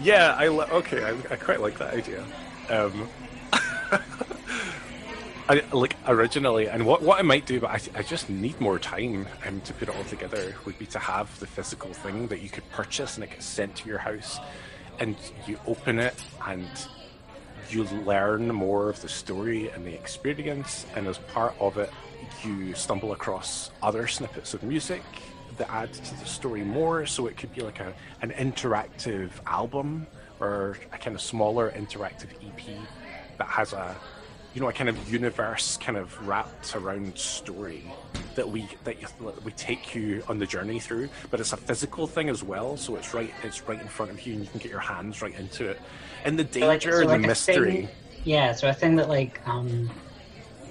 Yeah, 0.00 0.34
I 0.38 0.48
li- 0.48 0.70
okay. 0.70 1.02
I, 1.02 1.10
I 1.30 1.36
quite 1.36 1.60
like 1.60 1.78
that 1.78 1.94
idea. 1.94 2.24
Um, 2.70 3.08
I 5.52 5.62
like 5.70 5.96
originally, 6.06 6.66
and 6.66 6.86
what 6.86 7.02
what 7.02 7.18
I 7.18 7.22
might 7.22 7.44
do, 7.44 7.60
but 7.60 7.68
I, 7.68 7.98
I 7.98 8.02
just 8.02 8.30
need 8.30 8.58
more 8.58 8.78
time 8.78 9.26
um, 9.46 9.60
to 9.60 9.74
put 9.74 9.90
it 9.90 9.94
all 9.94 10.04
together. 10.04 10.54
Would 10.64 10.78
be 10.78 10.86
to 10.86 10.98
have 10.98 11.38
the 11.40 11.46
physical 11.46 11.92
thing 11.92 12.28
that 12.28 12.40
you 12.40 12.48
could 12.48 12.66
purchase 12.70 13.16
and 13.16 13.24
it 13.24 13.32
gets 13.32 13.44
sent 13.44 13.76
to 13.76 13.86
your 13.86 13.98
house, 13.98 14.38
and 14.98 15.14
you 15.46 15.58
open 15.66 15.98
it 15.98 16.14
and 16.46 16.66
you 17.68 17.84
learn 17.84 18.48
more 18.48 18.88
of 18.88 19.02
the 19.02 19.10
story 19.10 19.68
and 19.68 19.84
the 19.84 19.92
experience, 19.92 20.86
and 20.96 21.06
as 21.06 21.18
part 21.18 21.54
of 21.60 21.76
it, 21.76 21.90
you 22.42 22.72
stumble 22.72 23.12
across 23.12 23.72
other 23.82 24.06
snippets 24.06 24.54
of 24.54 24.62
music 24.62 25.02
that 25.58 25.68
add 25.70 25.92
to 25.92 26.18
the 26.18 26.24
story 26.24 26.64
more. 26.64 27.04
So 27.04 27.26
it 27.26 27.36
could 27.36 27.54
be 27.54 27.60
like 27.60 27.80
a 27.80 27.92
an 28.22 28.30
interactive 28.30 29.32
album 29.46 30.06
or 30.40 30.78
a 30.94 30.96
kind 30.96 31.14
of 31.14 31.20
smaller 31.20 31.70
interactive 31.72 32.30
EP 32.42 32.74
that 33.36 33.48
has 33.48 33.74
a 33.74 33.94
you 34.54 34.60
know 34.60 34.68
a 34.68 34.72
kind 34.72 34.88
of 34.88 35.12
universe 35.12 35.76
kind 35.78 35.96
of 35.96 36.26
wrapped 36.26 36.76
around 36.76 37.16
story 37.16 37.84
that 38.34 38.48
we 38.48 38.66
that 38.84 39.00
you, 39.00 39.08
we 39.44 39.52
take 39.52 39.94
you 39.94 40.22
on 40.28 40.38
the 40.38 40.46
journey 40.46 40.78
through 40.78 41.08
but 41.30 41.40
it's 41.40 41.52
a 41.52 41.56
physical 41.56 42.06
thing 42.06 42.28
as 42.28 42.42
well 42.42 42.76
so 42.76 42.96
it's 42.96 43.14
right 43.14 43.32
it's 43.42 43.62
right 43.62 43.80
in 43.80 43.88
front 43.88 44.10
of 44.10 44.26
you 44.26 44.34
and 44.34 44.42
you 44.44 44.48
can 44.50 44.58
get 44.60 44.70
your 44.70 44.80
hands 44.80 45.22
right 45.22 45.34
into 45.38 45.68
it 45.68 45.80
and 46.24 46.38
the 46.38 46.46
So, 46.60 46.66
like- 46.66 46.80
danger 46.80 46.96
so, 46.96 47.00
and 47.00 47.08
like 47.10 47.20
the 47.22 47.26
mystery 47.28 47.72
thing- 47.72 47.88
yeah, 48.24 48.52
so 48.52 48.68
a 48.68 48.72
thing 48.72 48.94
that 48.96 49.08
like 49.08 49.40
um, 49.48 49.90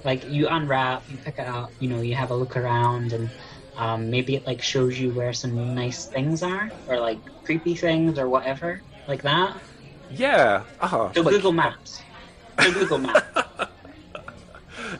like 0.04 0.26
you 0.30 0.48
unwrap, 0.48 1.02
you 1.10 1.18
pick 1.18 1.38
it 1.38 1.46
up, 1.46 1.70
you 1.80 1.88
know, 1.90 2.00
you 2.00 2.14
have 2.14 2.30
a 2.30 2.34
look 2.34 2.56
around, 2.56 3.12
and 3.12 3.28
um, 3.76 4.10
maybe 4.10 4.34
it 4.36 4.46
like 4.46 4.62
shows 4.62 4.98
you 4.98 5.10
where 5.12 5.34
some 5.34 5.74
nice 5.74 6.06
things 6.06 6.42
are, 6.42 6.70
or 6.88 6.98
like 6.98 7.18
creepy 7.44 7.74
things, 7.74 8.18
or 8.18 8.26
whatever, 8.30 8.80
like 9.06 9.20
that. 9.20 9.54
yeah 10.10 10.62
uh-huh. 10.80 11.12
So 11.14 11.20
like, 11.20 11.34
Google 11.34 11.52
Maps. 11.52 12.00
So 12.58 12.72
Google 12.72 12.98
Maps. 12.98 13.41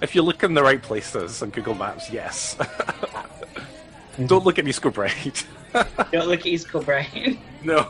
If 0.02 0.14
you 0.14 0.22
look 0.22 0.42
in 0.42 0.52
the 0.54 0.62
right 0.62 0.82
places 0.82 1.42
on 1.42 1.50
google 1.50 1.74
maps 1.74 2.10
yes 2.10 2.56
don't 4.26 4.44
look 4.44 4.58
at 4.58 4.68
East 4.68 4.82
Kilbride. 4.82 5.40
Don't 6.12 6.28
look 6.28 6.40
at 6.40 6.46
East 6.46 6.70
Kilbride. 6.70 7.38
no 7.62 7.86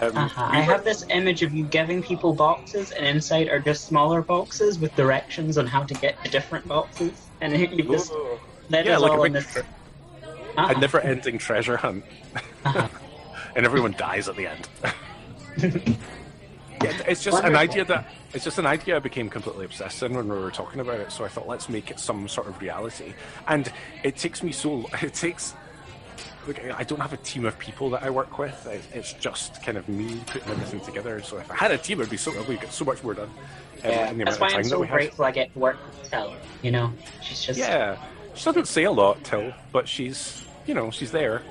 um, 0.00 0.16
Uh-huh. 0.16 0.48
I 0.50 0.60
have 0.62 0.82
this 0.82 1.04
image 1.10 1.42
of 1.42 1.52
you 1.52 1.64
giving 1.64 2.02
people 2.02 2.32
boxes, 2.32 2.90
and 2.92 3.04
inside 3.04 3.48
are 3.48 3.58
just 3.58 3.84
smaller 3.86 4.22
boxes 4.22 4.78
with 4.78 4.94
directions 4.96 5.58
on 5.58 5.66
how 5.66 5.82
to 5.82 5.92
get 5.94 6.22
to 6.24 6.30
different 6.30 6.66
boxes, 6.66 7.12
and 7.42 7.52
you 7.52 7.82
just 7.84 8.12
let 8.70 8.86
Yeah, 8.86 8.96
us 8.96 9.02
like 9.02 9.12
a 9.12 9.14
all 9.14 9.24
in 9.24 9.32
this. 9.34 9.52
tre- 9.52 9.62
Uh-huh. 10.56 10.72
a 10.74 10.80
never-ending 10.80 11.36
treasure 11.36 11.76
hunt, 11.76 12.04
Uh-huh. 12.64 12.88
and 13.56 13.66
everyone 13.66 13.92
dies 13.98 14.26
at 14.30 14.36
the 14.36 14.46
end. 14.46 14.68
yeah, 16.82 16.92
it's 17.06 17.22
just 17.22 17.44
an 17.44 17.56
idea 17.56 17.84
that 17.84 18.08
it's 18.34 18.44
just 18.44 18.58
an 18.58 18.66
idea 18.66 18.96
I 18.96 18.98
became 18.98 19.28
completely 19.30 19.64
obsessed 19.64 20.02
in 20.02 20.14
when 20.14 20.28
we 20.28 20.38
were 20.38 20.50
talking 20.50 20.80
about 20.80 21.00
it. 21.00 21.10
So 21.12 21.24
I 21.24 21.28
thought, 21.28 21.48
let's 21.48 21.68
make 21.68 21.90
it 21.90 21.98
some 21.98 22.28
sort 22.28 22.46
of 22.46 22.60
reality. 22.60 23.14
And 23.46 23.70
it 24.04 24.16
takes 24.16 24.42
me 24.42 24.52
so 24.52 24.88
it 25.02 25.14
takes. 25.14 25.54
Like, 26.46 26.64
I 26.72 26.82
don't 26.82 27.00
have 27.00 27.12
a 27.12 27.18
team 27.18 27.44
of 27.44 27.58
people 27.58 27.90
that 27.90 28.02
I 28.02 28.08
work 28.08 28.38
with. 28.38 28.66
It's 28.94 29.12
just 29.14 29.62
kind 29.62 29.76
of 29.76 29.86
me 29.86 30.18
putting 30.26 30.48
everything 30.48 30.80
together. 30.80 31.20
So 31.20 31.36
if 31.36 31.50
I 31.50 31.54
had 31.56 31.72
a 31.72 31.78
team, 31.78 32.00
it'd 32.00 32.10
be 32.10 32.16
so 32.16 32.32
we'd 32.44 32.60
get 32.60 32.72
so 32.72 32.86
much 32.86 33.02
more 33.04 33.12
done. 33.12 33.28
um, 33.28 33.90
Yeah, 33.90 34.10
in 34.10 34.18
the 34.18 34.24
that's 34.24 34.40
why 34.40 34.48
I'm 34.54 34.64
so 34.64 34.80
we 34.80 34.86
have. 34.86 34.96
grateful 34.96 35.24
I 35.26 35.30
get 35.30 35.52
to 35.52 35.58
work 35.58 35.76
with 35.86 36.10
Tel. 36.10 36.34
You 36.62 36.70
know, 36.70 36.92
she's 37.22 37.42
just 37.42 37.58
Yeah, 37.58 37.98
she 38.34 38.44
doesn't 38.46 38.66
say 38.66 38.84
a 38.84 38.90
lot, 38.90 39.22
Till, 39.24 39.52
but 39.72 39.86
she's 39.86 40.42
you 40.66 40.72
know 40.72 40.90
she's 40.90 41.10
there. 41.12 41.42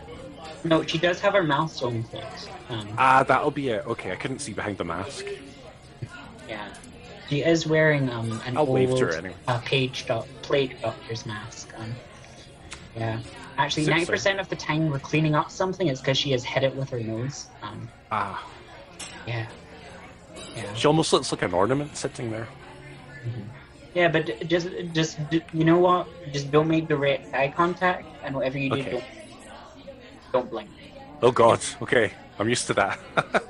no, 0.63 0.83
she 0.83 0.97
does 0.97 1.19
have 1.19 1.33
her 1.33 1.43
mouth 1.43 1.71
sewn 1.71 2.01
closed. 2.03 2.49
Um, 2.69 2.87
Ah, 2.97 3.21
that'll 3.21 3.51
be 3.51 3.69
it. 3.69 3.85
Okay, 3.85 4.11
I 4.11 4.15
couldn't 4.15 4.39
see 4.39 4.53
behind 4.53 4.79
the 4.79 4.83
mask. 4.85 5.25
Yeah, 6.47 6.69
she 7.29 7.43
is 7.43 7.67
wearing 7.67 8.09
um 8.09 8.41
an 8.45 8.57
I'll 8.57 8.67
old 8.67 9.01
anyway. 9.01 9.35
uh, 9.47 9.59
page 9.59 10.05
doc- 10.05 10.27
plague 10.41 10.79
doctor's 10.81 11.25
mask. 11.25 11.73
Um, 11.77 11.93
yeah, 12.95 13.19
actually, 13.57 13.85
ninety 13.85 14.05
percent 14.05 14.39
of 14.39 14.47
the 14.49 14.55
time 14.55 14.89
we're 14.89 14.99
cleaning 14.99 15.35
up 15.35 15.51
something 15.51 15.87
is 15.87 15.99
because 16.01 16.17
she 16.17 16.31
has 16.31 16.43
hit 16.43 16.63
it 16.63 16.75
with 16.75 16.89
her 16.89 16.99
nose. 16.99 17.47
Um, 17.61 17.87
Ah, 18.11 18.45
yeah, 19.27 19.45
yeah. 20.55 20.73
she 20.73 20.87
almost 20.87 21.11
looks 21.13 21.31
like 21.31 21.41
an 21.41 21.53
ornament 21.53 21.95
sitting 21.97 22.31
there. 22.31 22.47
Yeah, 23.93 24.09
but 24.09 24.47
just, 24.47 24.69
just 24.93 25.17
you 25.53 25.65
know 25.65 25.79
what? 25.79 26.07
Just 26.31 26.51
don't 26.51 26.67
make 26.67 26.87
direct 26.87 27.33
eye 27.33 27.51
contact, 27.55 28.05
and 28.23 28.35
whatever 28.35 28.57
you 28.57 28.69
do, 28.69 28.75
Okay. 28.79 28.91
don't, 28.91 29.03
don't 30.31 30.49
blink. 30.51 30.69
Oh 31.21 31.31
God. 31.31 31.59
Okay, 31.81 32.11
I'm 32.39 32.47
used 32.47 32.67
to 32.67 32.73
that. 32.75 32.99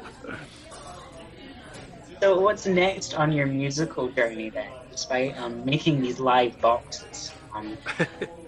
So, 2.19 2.39
what's 2.39 2.65
next 2.65 3.13
on 3.13 3.31
your 3.31 3.45
musical 3.45 4.09
journey 4.09 4.49
then? 4.49 4.69
Despite 4.91 5.37
um, 5.37 5.63
making 5.63 6.01
these 6.01 6.19
live 6.19 6.59
boxes, 6.59 7.31
um, 7.53 7.77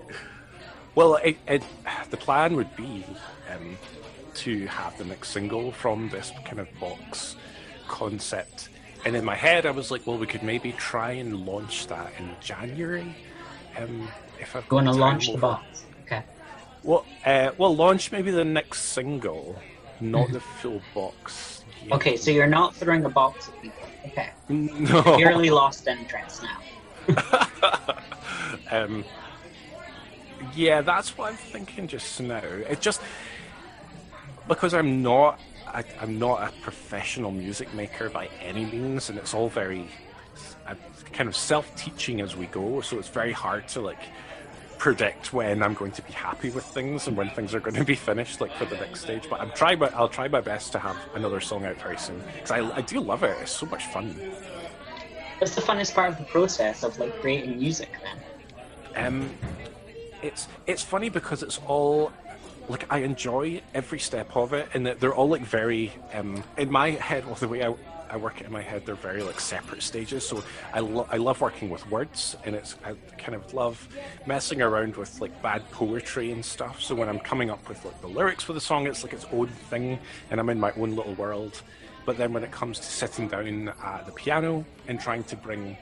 well, 0.95 1.15
it, 1.15 1.37
it, 1.47 1.63
the 2.09 2.17
plan 2.17 2.55
would 2.55 2.75
be 2.75 3.05
um, 3.53 3.77
to 4.35 4.65
have 4.67 4.97
the 4.97 5.05
next 5.05 5.29
single 5.29 5.71
from 5.71 6.09
this 6.09 6.31
kind 6.45 6.59
of 6.59 6.67
box 6.79 7.35
concept. 7.87 8.69
And 9.05 9.15
in 9.15 9.23
my 9.23 9.35
head, 9.35 9.65
I 9.65 9.71
was 9.71 9.91
like, 9.91 10.05
well, 10.07 10.17
we 10.17 10.27
could 10.27 10.43
maybe 10.43 10.71
try 10.73 11.11
and 11.11 11.45
launch 11.45 11.87
that 11.87 12.11
in 12.17 12.31
January. 12.41 13.15
Um, 13.77 14.09
if 14.39 14.55
I've 14.55 14.67
going 14.67 14.85
to 14.85 14.91
launch 14.91 15.31
the 15.31 15.37
box. 15.37 15.85
Okay. 16.05 16.23
Well, 16.83 17.05
uh, 17.25 17.51
well, 17.57 17.75
launch 17.75 18.11
maybe 18.11 18.31
the 18.31 18.43
next 18.45 18.81
single, 18.81 19.55
not 19.99 20.31
the 20.31 20.39
full 20.61 20.81
box. 20.95 21.58
Okay, 21.91 22.17
so 22.17 22.31
you're 22.31 22.47
not 22.47 22.75
throwing 22.75 23.05
a 23.05 23.09
box 23.09 23.49
at 23.49 23.61
people. 23.61 23.87
Okay. 24.05 24.29
No. 24.49 25.17
Purely 25.17 25.49
lost 25.49 25.87
entrance 25.87 26.41
now. 26.41 27.47
um, 28.71 29.03
yeah, 30.55 30.81
that's 30.81 31.17
what 31.17 31.31
I'm 31.31 31.37
thinking 31.37 31.87
just 31.87 32.19
now. 32.21 32.37
It 32.37 32.81
just 32.81 33.01
because 34.47 34.73
I'm 34.73 35.01
not, 35.01 35.39
I, 35.67 35.83
I'm 36.01 36.17
not 36.17 36.47
a 36.47 36.51
professional 36.61 37.31
music 37.31 37.73
maker 37.73 38.09
by 38.09 38.27
any 38.41 38.65
means, 38.65 39.09
and 39.09 39.17
it's 39.17 39.33
all 39.33 39.49
very 39.49 39.87
uh, 40.67 40.75
kind 41.13 41.29
of 41.29 41.35
self-teaching 41.35 42.21
as 42.21 42.35
we 42.35 42.47
go. 42.47 42.81
So 42.81 42.97
it's 42.97 43.09
very 43.09 43.31
hard 43.31 43.67
to 43.69 43.81
like 43.81 44.01
predict 44.79 45.33
when 45.33 45.61
I'm 45.61 45.73
going 45.73 45.91
to 45.91 46.01
be 46.01 46.13
happy 46.13 46.49
with 46.49 46.63
things 46.63 47.07
and 47.07 47.15
when 47.15 47.29
things 47.29 47.53
are 47.53 47.59
going 47.59 47.75
to 47.75 47.83
be 47.83 47.95
finished, 47.95 48.41
like 48.41 48.53
for 48.55 48.65
the 48.65 48.77
next 48.77 49.01
stage. 49.01 49.29
But 49.29 49.41
I'm 49.41 49.51
trying, 49.51 49.77
but 49.77 49.93
I'll 49.93 50.09
try 50.09 50.27
my 50.27 50.41
best 50.41 50.71
to 50.71 50.79
have 50.79 50.97
another 51.13 51.39
song 51.41 51.65
out 51.65 51.79
very 51.79 51.97
soon 51.97 52.23
because 52.33 52.51
I, 52.51 52.77
I 52.77 52.81
do 52.81 52.99
love 52.99 53.23
it. 53.23 53.37
It's 53.41 53.51
so 53.51 53.65
much 53.67 53.85
fun. 53.85 54.15
What's 55.37 55.53
the 55.53 55.61
funnest 55.61 55.93
part 55.93 56.09
of 56.09 56.17
the 56.17 56.25
process 56.25 56.83
of 56.83 56.97
like 56.97 57.13
creating 57.21 57.59
music 57.59 57.91
then? 58.01 59.05
Um, 59.05 59.29
it's 60.21 60.47
it's 60.65 60.83
funny 60.83 61.09
because 61.09 61.43
it's 61.43 61.59
all 61.67 62.11
like 62.67 62.91
I 62.91 62.99
enjoy 62.99 63.61
every 63.73 63.99
step 63.99 64.35
of 64.35 64.53
it, 64.53 64.69
and 64.73 64.85
that 64.85 64.99
they're 64.99 65.13
all 65.13 65.29
like 65.29 65.41
very 65.41 65.93
um 66.13 66.43
in 66.57 66.71
my 66.71 66.91
head. 66.91 67.25
Well, 67.25 67.35
the 67.35 67.47
way 67.47 67.63
I 67.63 67.73
I 68.09 68.17
work 68.17 68.41
in 68.41 68.51
my 68.51 68.61
head. 68.61 68.85
They're 68.85 68.95
very 68.95 69.21
like 69.23 69.39
separate 69.39 69.83
stages. 69.83 70.27
So 70.27 70.43
I 70.73 70.79
lo- 70.79 71.07
I 71.11 71.17
love 71.17 71.41
working 71.41 71.69
with 71.69 71.87
words, 71.89 72.35
and 72.43 72.55
it's 72.55 72.75
I 72.83 72.93
kind 73.17 73.35
of 73.35 73.53
love 73.53 73.87
messing 74.25 74.61
around 74.61 74.95
with 74.95 75.21
like 75.21 75.41
bad 75.41 75.69
poetry 75.71 76.31
and 76.31 76.43
stuff. 76.43 76.81
So 76.81 76.95
when 76.95 77.09
I'm 77.09 77.19
coming 77.19 77.49
up 77.49 77.67
with 77.69 77.83
like 77.85 77.99
the 78.01 78.07
lyrics 78.07 78.43
for 78.43 78.53
the 78.53 78.61
song, 78.61 78.87
it's 78.87 79.03
like 79.03 79.13
its 79.13 79.25
own 79.31 79.47
thing, 79.47 79.99
and 80.31 80.39
I'm 80.39 80.49
in 80.49 80.59
my 80.59 80.71
own 80.73 80.95
little 80.95 81.13
world. 81.13 81.61
But 82.05 82.17
then 82.17 82.33
when 82.33 82.43
it 82.43 82.51
comes 82.51 82.79
to 82.79 82.85
sitting 82.85 83.27
down 83.27 83.71
at 83.83 84.05
the 84.05 84.11
piano 84.11 84.65
and 84.87 84.99
trying 84.99 85.23
to 85.25 85.35
bring 85.35 85.77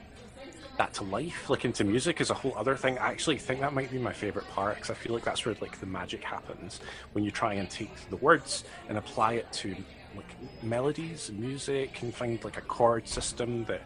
that 0.77 0.93
to 0.93 1.03
life, 1.03 1.49
like 1.49 1.65
into 1.65 1.83
music, 1.83 2.21
is 2.21 2.29
a 2.29 2.33
whole 2.33 2.53
other 2.55 2.75
thing. 2.75 2.97
I 2.99 3.09
actually 3.09 3.37
think 3.37 3.61
that 3.61 3.73
might 3.73 3.89
be 3.89 3.97
my 3.97 4.13
favorite 4.13 4.47
part 4.49 4.75
because 4.75 4.89
I 4.89 4.93
feel 4.93 5.13
like 5.13 5.23
that's 5.23 5.45
where 5.45 5.55
like 5.61 5.79
the 5.79 5.85
magic 5.85 6.23
happens 6.23 6.81
when 7.13 7.23
you 7.23 7.31
try 7.31 7.53
and 7.53 7.69
take 7.69 8.09
the 8.09 8.17
words 8.17 8.63
and 8.89 8.97
apply 8.97 9.33
it 9.33 9.51
to 9.53 9.75
like 10.17 10.63
melodies 10.63 11.29
and 11.29 11.39
music 11.39 12.01
and 12.01 12.13
find 12.13 12.43
like 12.43 12.57
a 12.57 12.61
chord 12.61 13.07
system 13.07 13.65
that 13.65 13.81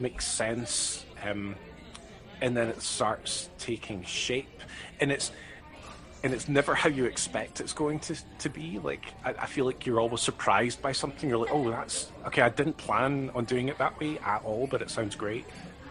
makes 0.00 0.26
sense. 0.26 1.04
Um, 1.22 1.56
and 2.40 2.56
then 2.56 2.68
it 2.68 2.82
starts 2.82 3.48
taking 3.58 4.02
shape, 4.04 4.60
and 5.00 5.10
it's 5.12 5.32
and 6.24 6.32
it's 6.32 6.48
never 6.48 6.74
how 6.74 6.88
you 6.88 7.04
expect 7.04 7.60
it's 7.60 7.74
going 7.74 8.00
to, 8.00 8.16
to 8.38 8.48
be. 8.48 8.78
Like 8.78 9.04
I, 9.24 9.30
I, 9.30 9.46
feel 9.46 9.66
like 9.66 9.86
you're 9.86 10.00
always 10.00 10.22
surprised 10.22 10.80
by 10.80 10.92
something. 10.92 11.28
You're 11.28 11.38
like, 11.38 11.52
oh, 11.52 11.70
that's 11.70 12.10
okay. 12.26 12.42
I 12.42 12.48
didn't 12.48 12.78
plan 12.78 13.30
on 13.34 13.44
doing 13.44 13.68
it 13.68 13.78
that 13.78 13.98
way 14.00 14.18
at 14.18 14.42
all, 14.42 14.66
but 14.66 14.82
it 14.82 14.90
sounds 14.90 15.14
great. 15.14 15.44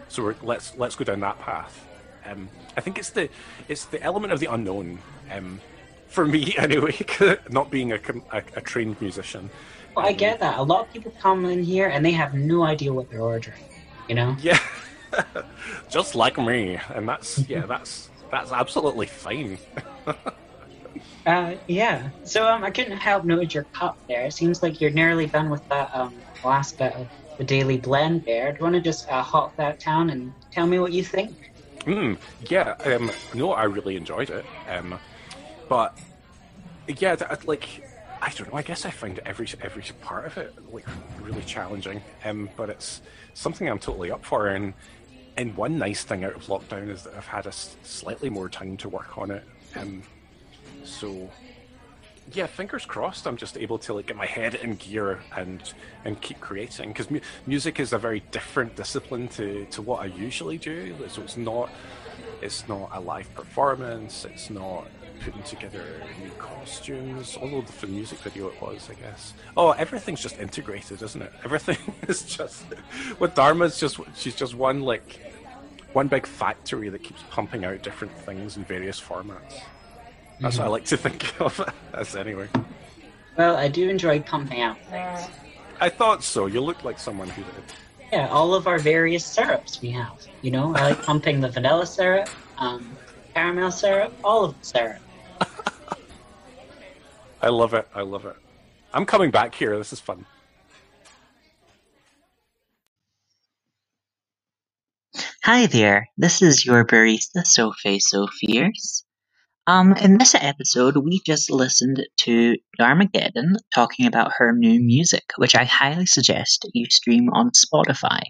So 0.09 0.33
let's 0.41 0.75
let's 0.77 0.95
go 0.95 1.03
down 1.05 1.21
that 1.21 1.39
path. 1.39 1.87
Um, 2.25 2.49
I 2.75 2.81
think 2.81 2.97
it's 2.97 3.11
the 3.11 3.29
it's 3.67 3.85
the 3.85 4.01
element 4.01 4.33
of 4.33 4.39
the 4.39 4.47
unknown 4.47 4.99
um, 5.31 5.61
for 6.13 6.25
me 6.25 6.55
anyway. 6.57 6.95
not 7.49 7.69
being 7.69 7.91
a, 7.91 7.99
a, 8.31 8.43
a, 8.55 8.61
trained 8.61 9.01
musician. 9.01 9.49
Well, 9.95 10.05
I 10.05 10.13
get 10.13 10.39
that. 10.39 10.57
A 10.59 10.63
lot 10.63 10.85
of 10.85 10.93
people 10.93 11.13
come 11.19 11.45
in 11.45 11.63
here 11.63 11.87
and 11.87 12.05
they 12.05 12.11
have 12.11 12.33
no 12.33 12.63
idea 12.63 12.93
what 12.93 13.09
they're 13.09 13.21
ordering. 13.21 13.59
You 14.07 14.15
know? 14.15 14.35
Yeah, 14.41 14.59
just 15.89 16.13
like 16.13 16.37
me, 16.37 16.77
and 16.93 17.07
that's 17.07 17.39
yeah, 17.47 17.65
that's 17.65 18.09
that's 18.31 18.51
absolutely 18.51 19.07
fine. 19.07 19.57
uh, 21.25 21.55
yeah. 21.67 22.09
So 22.25 22.45
um, 22.45 22.63
I 22.63 22.71
couldn't 22.71 22.97
help 22.97 23.23
notice 23.23 23.53
your 23.53 23.63
cup 23.65 23.97
there. 24.07 24.25
It 24.25 24.33
seems 24.33 24.61
like 24.61 24.81
you're 24.81 24.91
nearly 24.91 25.27
done 25.27 25.49
with 25.49 25.67
that 25.69 25.95
um, 25.95 26.13
last 26.43 26.77
bit 26.77 26.93
of 26.93 27.07
the 27.37 27.45
daily 27.45 27.77
blend 27.77 28.25
there. 28.25 28.51
Do 28.51 28.57
you 28.57 28.63
want 28.63 28.75
to 28.75 28.81
just 28.81 29.09
uh, 29.09 29.23
hop 29.23 29.55
that 29.55 29.79
down 29.79 30.09
and 30.09 30.33
tell 30.51 30.67
me 30.67 30.79
what 30.79 30.91
you 30.91 31.03
think? 31.03 31.53
Mm, 31.85 32.17
yeah, 32.49 32.75
um, 32.85 33.09
no, 33.33 33.53
I 33.53 33.63
really 33.63 33.95
enjoyed 33.95 34.29
it. 34.29 34.45
Um, 34.69 34.99
but 35.73 35.97
yeah, 36.99 37.15
like 37.45 37.67
I 38.21 38.29
don't 38.29 38.51
know. 38.51 38.59
I 38.59 38.61
guess 38.61 38.85
I 38.85 38.91
find 38.91 39.19
every 39.25 39.47
every 39.59 39.83
part 40.01 40.27
of 40.27 40.37
it 40.37 40.53
like 40.71 40.85
really 41.19 41.41
challenging. 41.41 41.99
Um, 42.23 42.47
but 42.55 42.69
it's 42.69 43.01
something 43.33 43.67
I'm 43.67 43.79
totally 43.79 44.11
up 44.11 44.23
for. 44.23 44.49
And 44.49 44.75
and 45.35 45.57
one 45.57 45.79
nice 45.79 46.03
thing 46.03 46.23
out 46.25 46.35
of 46.35 46.45
lockdown 46.45 46.89
is 46.89 47.01
that 47.03 47.15
I've 47.15 47.25
had 47.25 47.47
a 47.47 47.51
slightly 47.51 48.29
more 48.29 48.49
time 48.49 48.77
to 48.77 48.89
work 48.89 49.17
on 49.17 49.31
it. 49.31 49.43
Um, 49.75 50.03
so 50.83 51.31
yeah, 52.33 52.45
fingers 52.45 52.85
crossed. 52.85 53.25
I'm 53.25 53.37
just 53.37 53.57
able 53.57 53.79
to 53.79 53.95
like 53.95 54.05
get 54.05 54.15
my 54.15 54.27
head 54.27 54.53
in 54.53 54.75
gear 54.75 55.21
and 55.35 55.73
and 56.05 56.21
keep 56.21 56.39
creating 56.39 56.89
because 56.89 57.09
mu- 57.09 57.19
music 57.47 57.79
is 57.79 57.93
a 57.93 57.97
very 57.97 58.19
different 58.29 58.75
discipline 58.75 59.27
to 59.29 59.65
to 59.71 59.81
what 59.81 60.03
I 60.03 60.05
usually 60.05 60.59
do. 60.59 60.95
So 61.07 61.23
it's 61.23 61.35
not 61.35 61.71
it's 62.43 62.67
not 62.67 62.91
a 62.93 62.99
live 62.99 63.33
performance. 63.33 64.23
It's 64.25 64.51
not 64.51 64.85
putting 65.23 65.43
together 65.43 65.83
new 66.21 66.29
costumes. 66.31 67.37
Although 67.41 67.61
for 67.61 67.85
the 67.85 67.91
music 67.91 68.19
video 68.19 68.47
it 68.47 68.61
was, 68.61 68.89
I 68.89 68.93
guess. 68.95 69.33
Oh, 69.55 69.71
everything's 69.71 70.21
just 70.21 70.39
integrated, 70.39 71.01
isn't 71.01 71.21
it? 71.21 71.33
Everything 71.43 71.77
is 72.07 72.23
just. 72.23 72.65
With 73.19 73.33
Dharma's 73.35 73.79
just 73.79 73.99
she's 74.15 74.35
just 74.35 74.55
one 74.55 74.81
like 74.81 75.19
one 75.93 76.07
big 76.07 76.25
factory 76.25 76.89
that 76.89 77.03
keeps 77.03 77.21
pumping 77.29 77.65
out 77.65 77.81
different 77.83 78.13
things 78.19 78.57
in 78.57 78.63
various 78.65 78.99
formats. 78.99 79.61
That's 80.39 80.55
mm-hmm. 80.55 80.63
what 80.63 80.67
I 80.67 80.67
like 80.67 80.85
to 80.85 80.97
think 80.97 81.33
of 81.41 81.59
it 81.59 81.69
as, 81.93 82.15
anyway. 82.15 82.49
Well, 83.37 83.55
I 83.55 83.67
do 83.67 83.89
enjoy 83.89 84.19
pumping 84.21 84.61
out 84.61 84.77
things. 84.89 85.27
I 85.79 85.89
thought 85.89 86.23
so. 86.23 86.45
You 86.47 86.61
look 86.61 86.83
like 86.83 86.99
someone 86.99 87.29
who 87.29 87.43
did. 87.43 87.63
Yeah, 88.11 88.27
all 88.29 88.53
of 88.53 88.67
our 88.67 88.77
various 88.77 89.25
syrups 89.25 89.81
we 89.81 89.89
have. 89.91 90.13
You 90.41 90.51
know, 90.51 90.75
I 90.75 90.89
like 90.89 91.01
pumping 91.01 91.41
the 91.41 91.49
vanilla 91.49 91.85
syrup, 91.85 92.29
um, 92.57 92.95
caramel 93.33 93.71
syrup, 93.71 94.13
all 94.23 94.45
of 94.45 94.59
the 94.59 94.65
syrup. 94.65 94.99
I 97.43 97.49
love 97.49 97.73
it. 97.73 97.85
I 97.93 98.03
love 98.03 98.25
it. 98.25 98.37
I'm 98.93 99.05
coming 99.05 99.29
back 99.29 99.53
here. 99.53 99.77
This 99.77 99.91
is 99.91 99.99
fun. 99.99 100.25
Hi 105.43 105.65
there. 105.65 106.07
This 106.17 106.41
is 106.41 106.65
your 106.65 106.85
barista 106.85 107.45
Sophie 107.45 107.99
So. 107.99 108.27
Um, 109.67 109.91
in 109.91 110.17
this 110.17 110.35
episode, 110.35 110.95
we 110.95 111.19
just 111.25 111.51
listened 111.51 112.01
to 112.19 112.55
Dharmageddon 112.79 113.55
talking 113.75 114.05
about 114.05 114.31
her 114.37 114.53
new 114.53 114.81
music, 114.81 115.25
which 115.35 115.53
I 115.53 115.65
highly 115.65 116.05
suggest 116.05 116.65
you 116.73 116.85
stream 116.89 117.27
on 117.33 117.51
Spotify. 117.51 118.21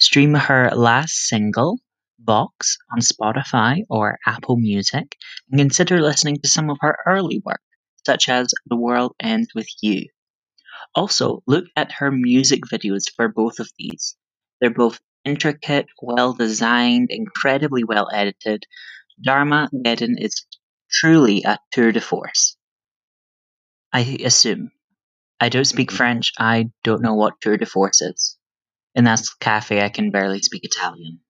Stream 0.00 0.34
her 0.34 0.72
last 0.74 1.14
single, 1.28 1.78
Box, 2.18 2.78
on 2.92 3.00
Spotify 3.00 3.82
or 3.88 4.18
Apple 4.26 4.56
Music, 4.56 5.16
and 5.50 5.60
consider 5.60 6.00
listening 6.00 6.38
to 6.38 6.48
some 6.48 6.70
of 6.70 6.78
her 6.80 6.96
early 7.06 7.40
work, 7.44 7.62
such 8.06 8.28
as 8.28 8.52
The 8.66 8.76
World 8.76 9.14
Ends 9.20 9.48
With 9.54 9.68
You. 9.80 10.08
Also, 10.94 11.42
look 11.46 11.66
at 11.76 11.92
her 11.92 12.10
music 12.10 12.60
videos 12.70 13.04
for 13.14 13.28
both 13.28 13.58
of 13.60 13.70
these. 13.78 14.16
They're 14.60 14.70
both 14.70 15.00
intricate, 15.24 15.86
well 16.00 16.32
designed, 16.32 17.08
incredibly 17.10 17.84
well 17.84 18.08
edited, 18.12 18.64
Dharmageddon 19.24 20.16
is 20.18 20.46
truly 20.90 21.42
a 21.42 21.58
tour 21.72 21.92
de 21.92 22.00
force. 22.00 22.56
I 23.92 24.00
assume. 24.24 24.70
I 25.40 25.48
don't 25.48 25.64
speak 25.64 25.88
mm-hmm. 25.88 25.96
French, 25.96 26.32
I 26.38 26.70
don't 26.84 27.02
know 27.02 27.14
what 27.14 27.40
tour 27.40 27.56
de 27.56 27.66
force 27.66 28.00
is. 28.00 28.36
In 28.94 29.04
that 29.04 29.22
cafe 29.40 29.82
I 29.82 29.88
can 29.88 30.10
barely 30.10 30.40
speak 30.40 30.64
Italian. 30.64 31.20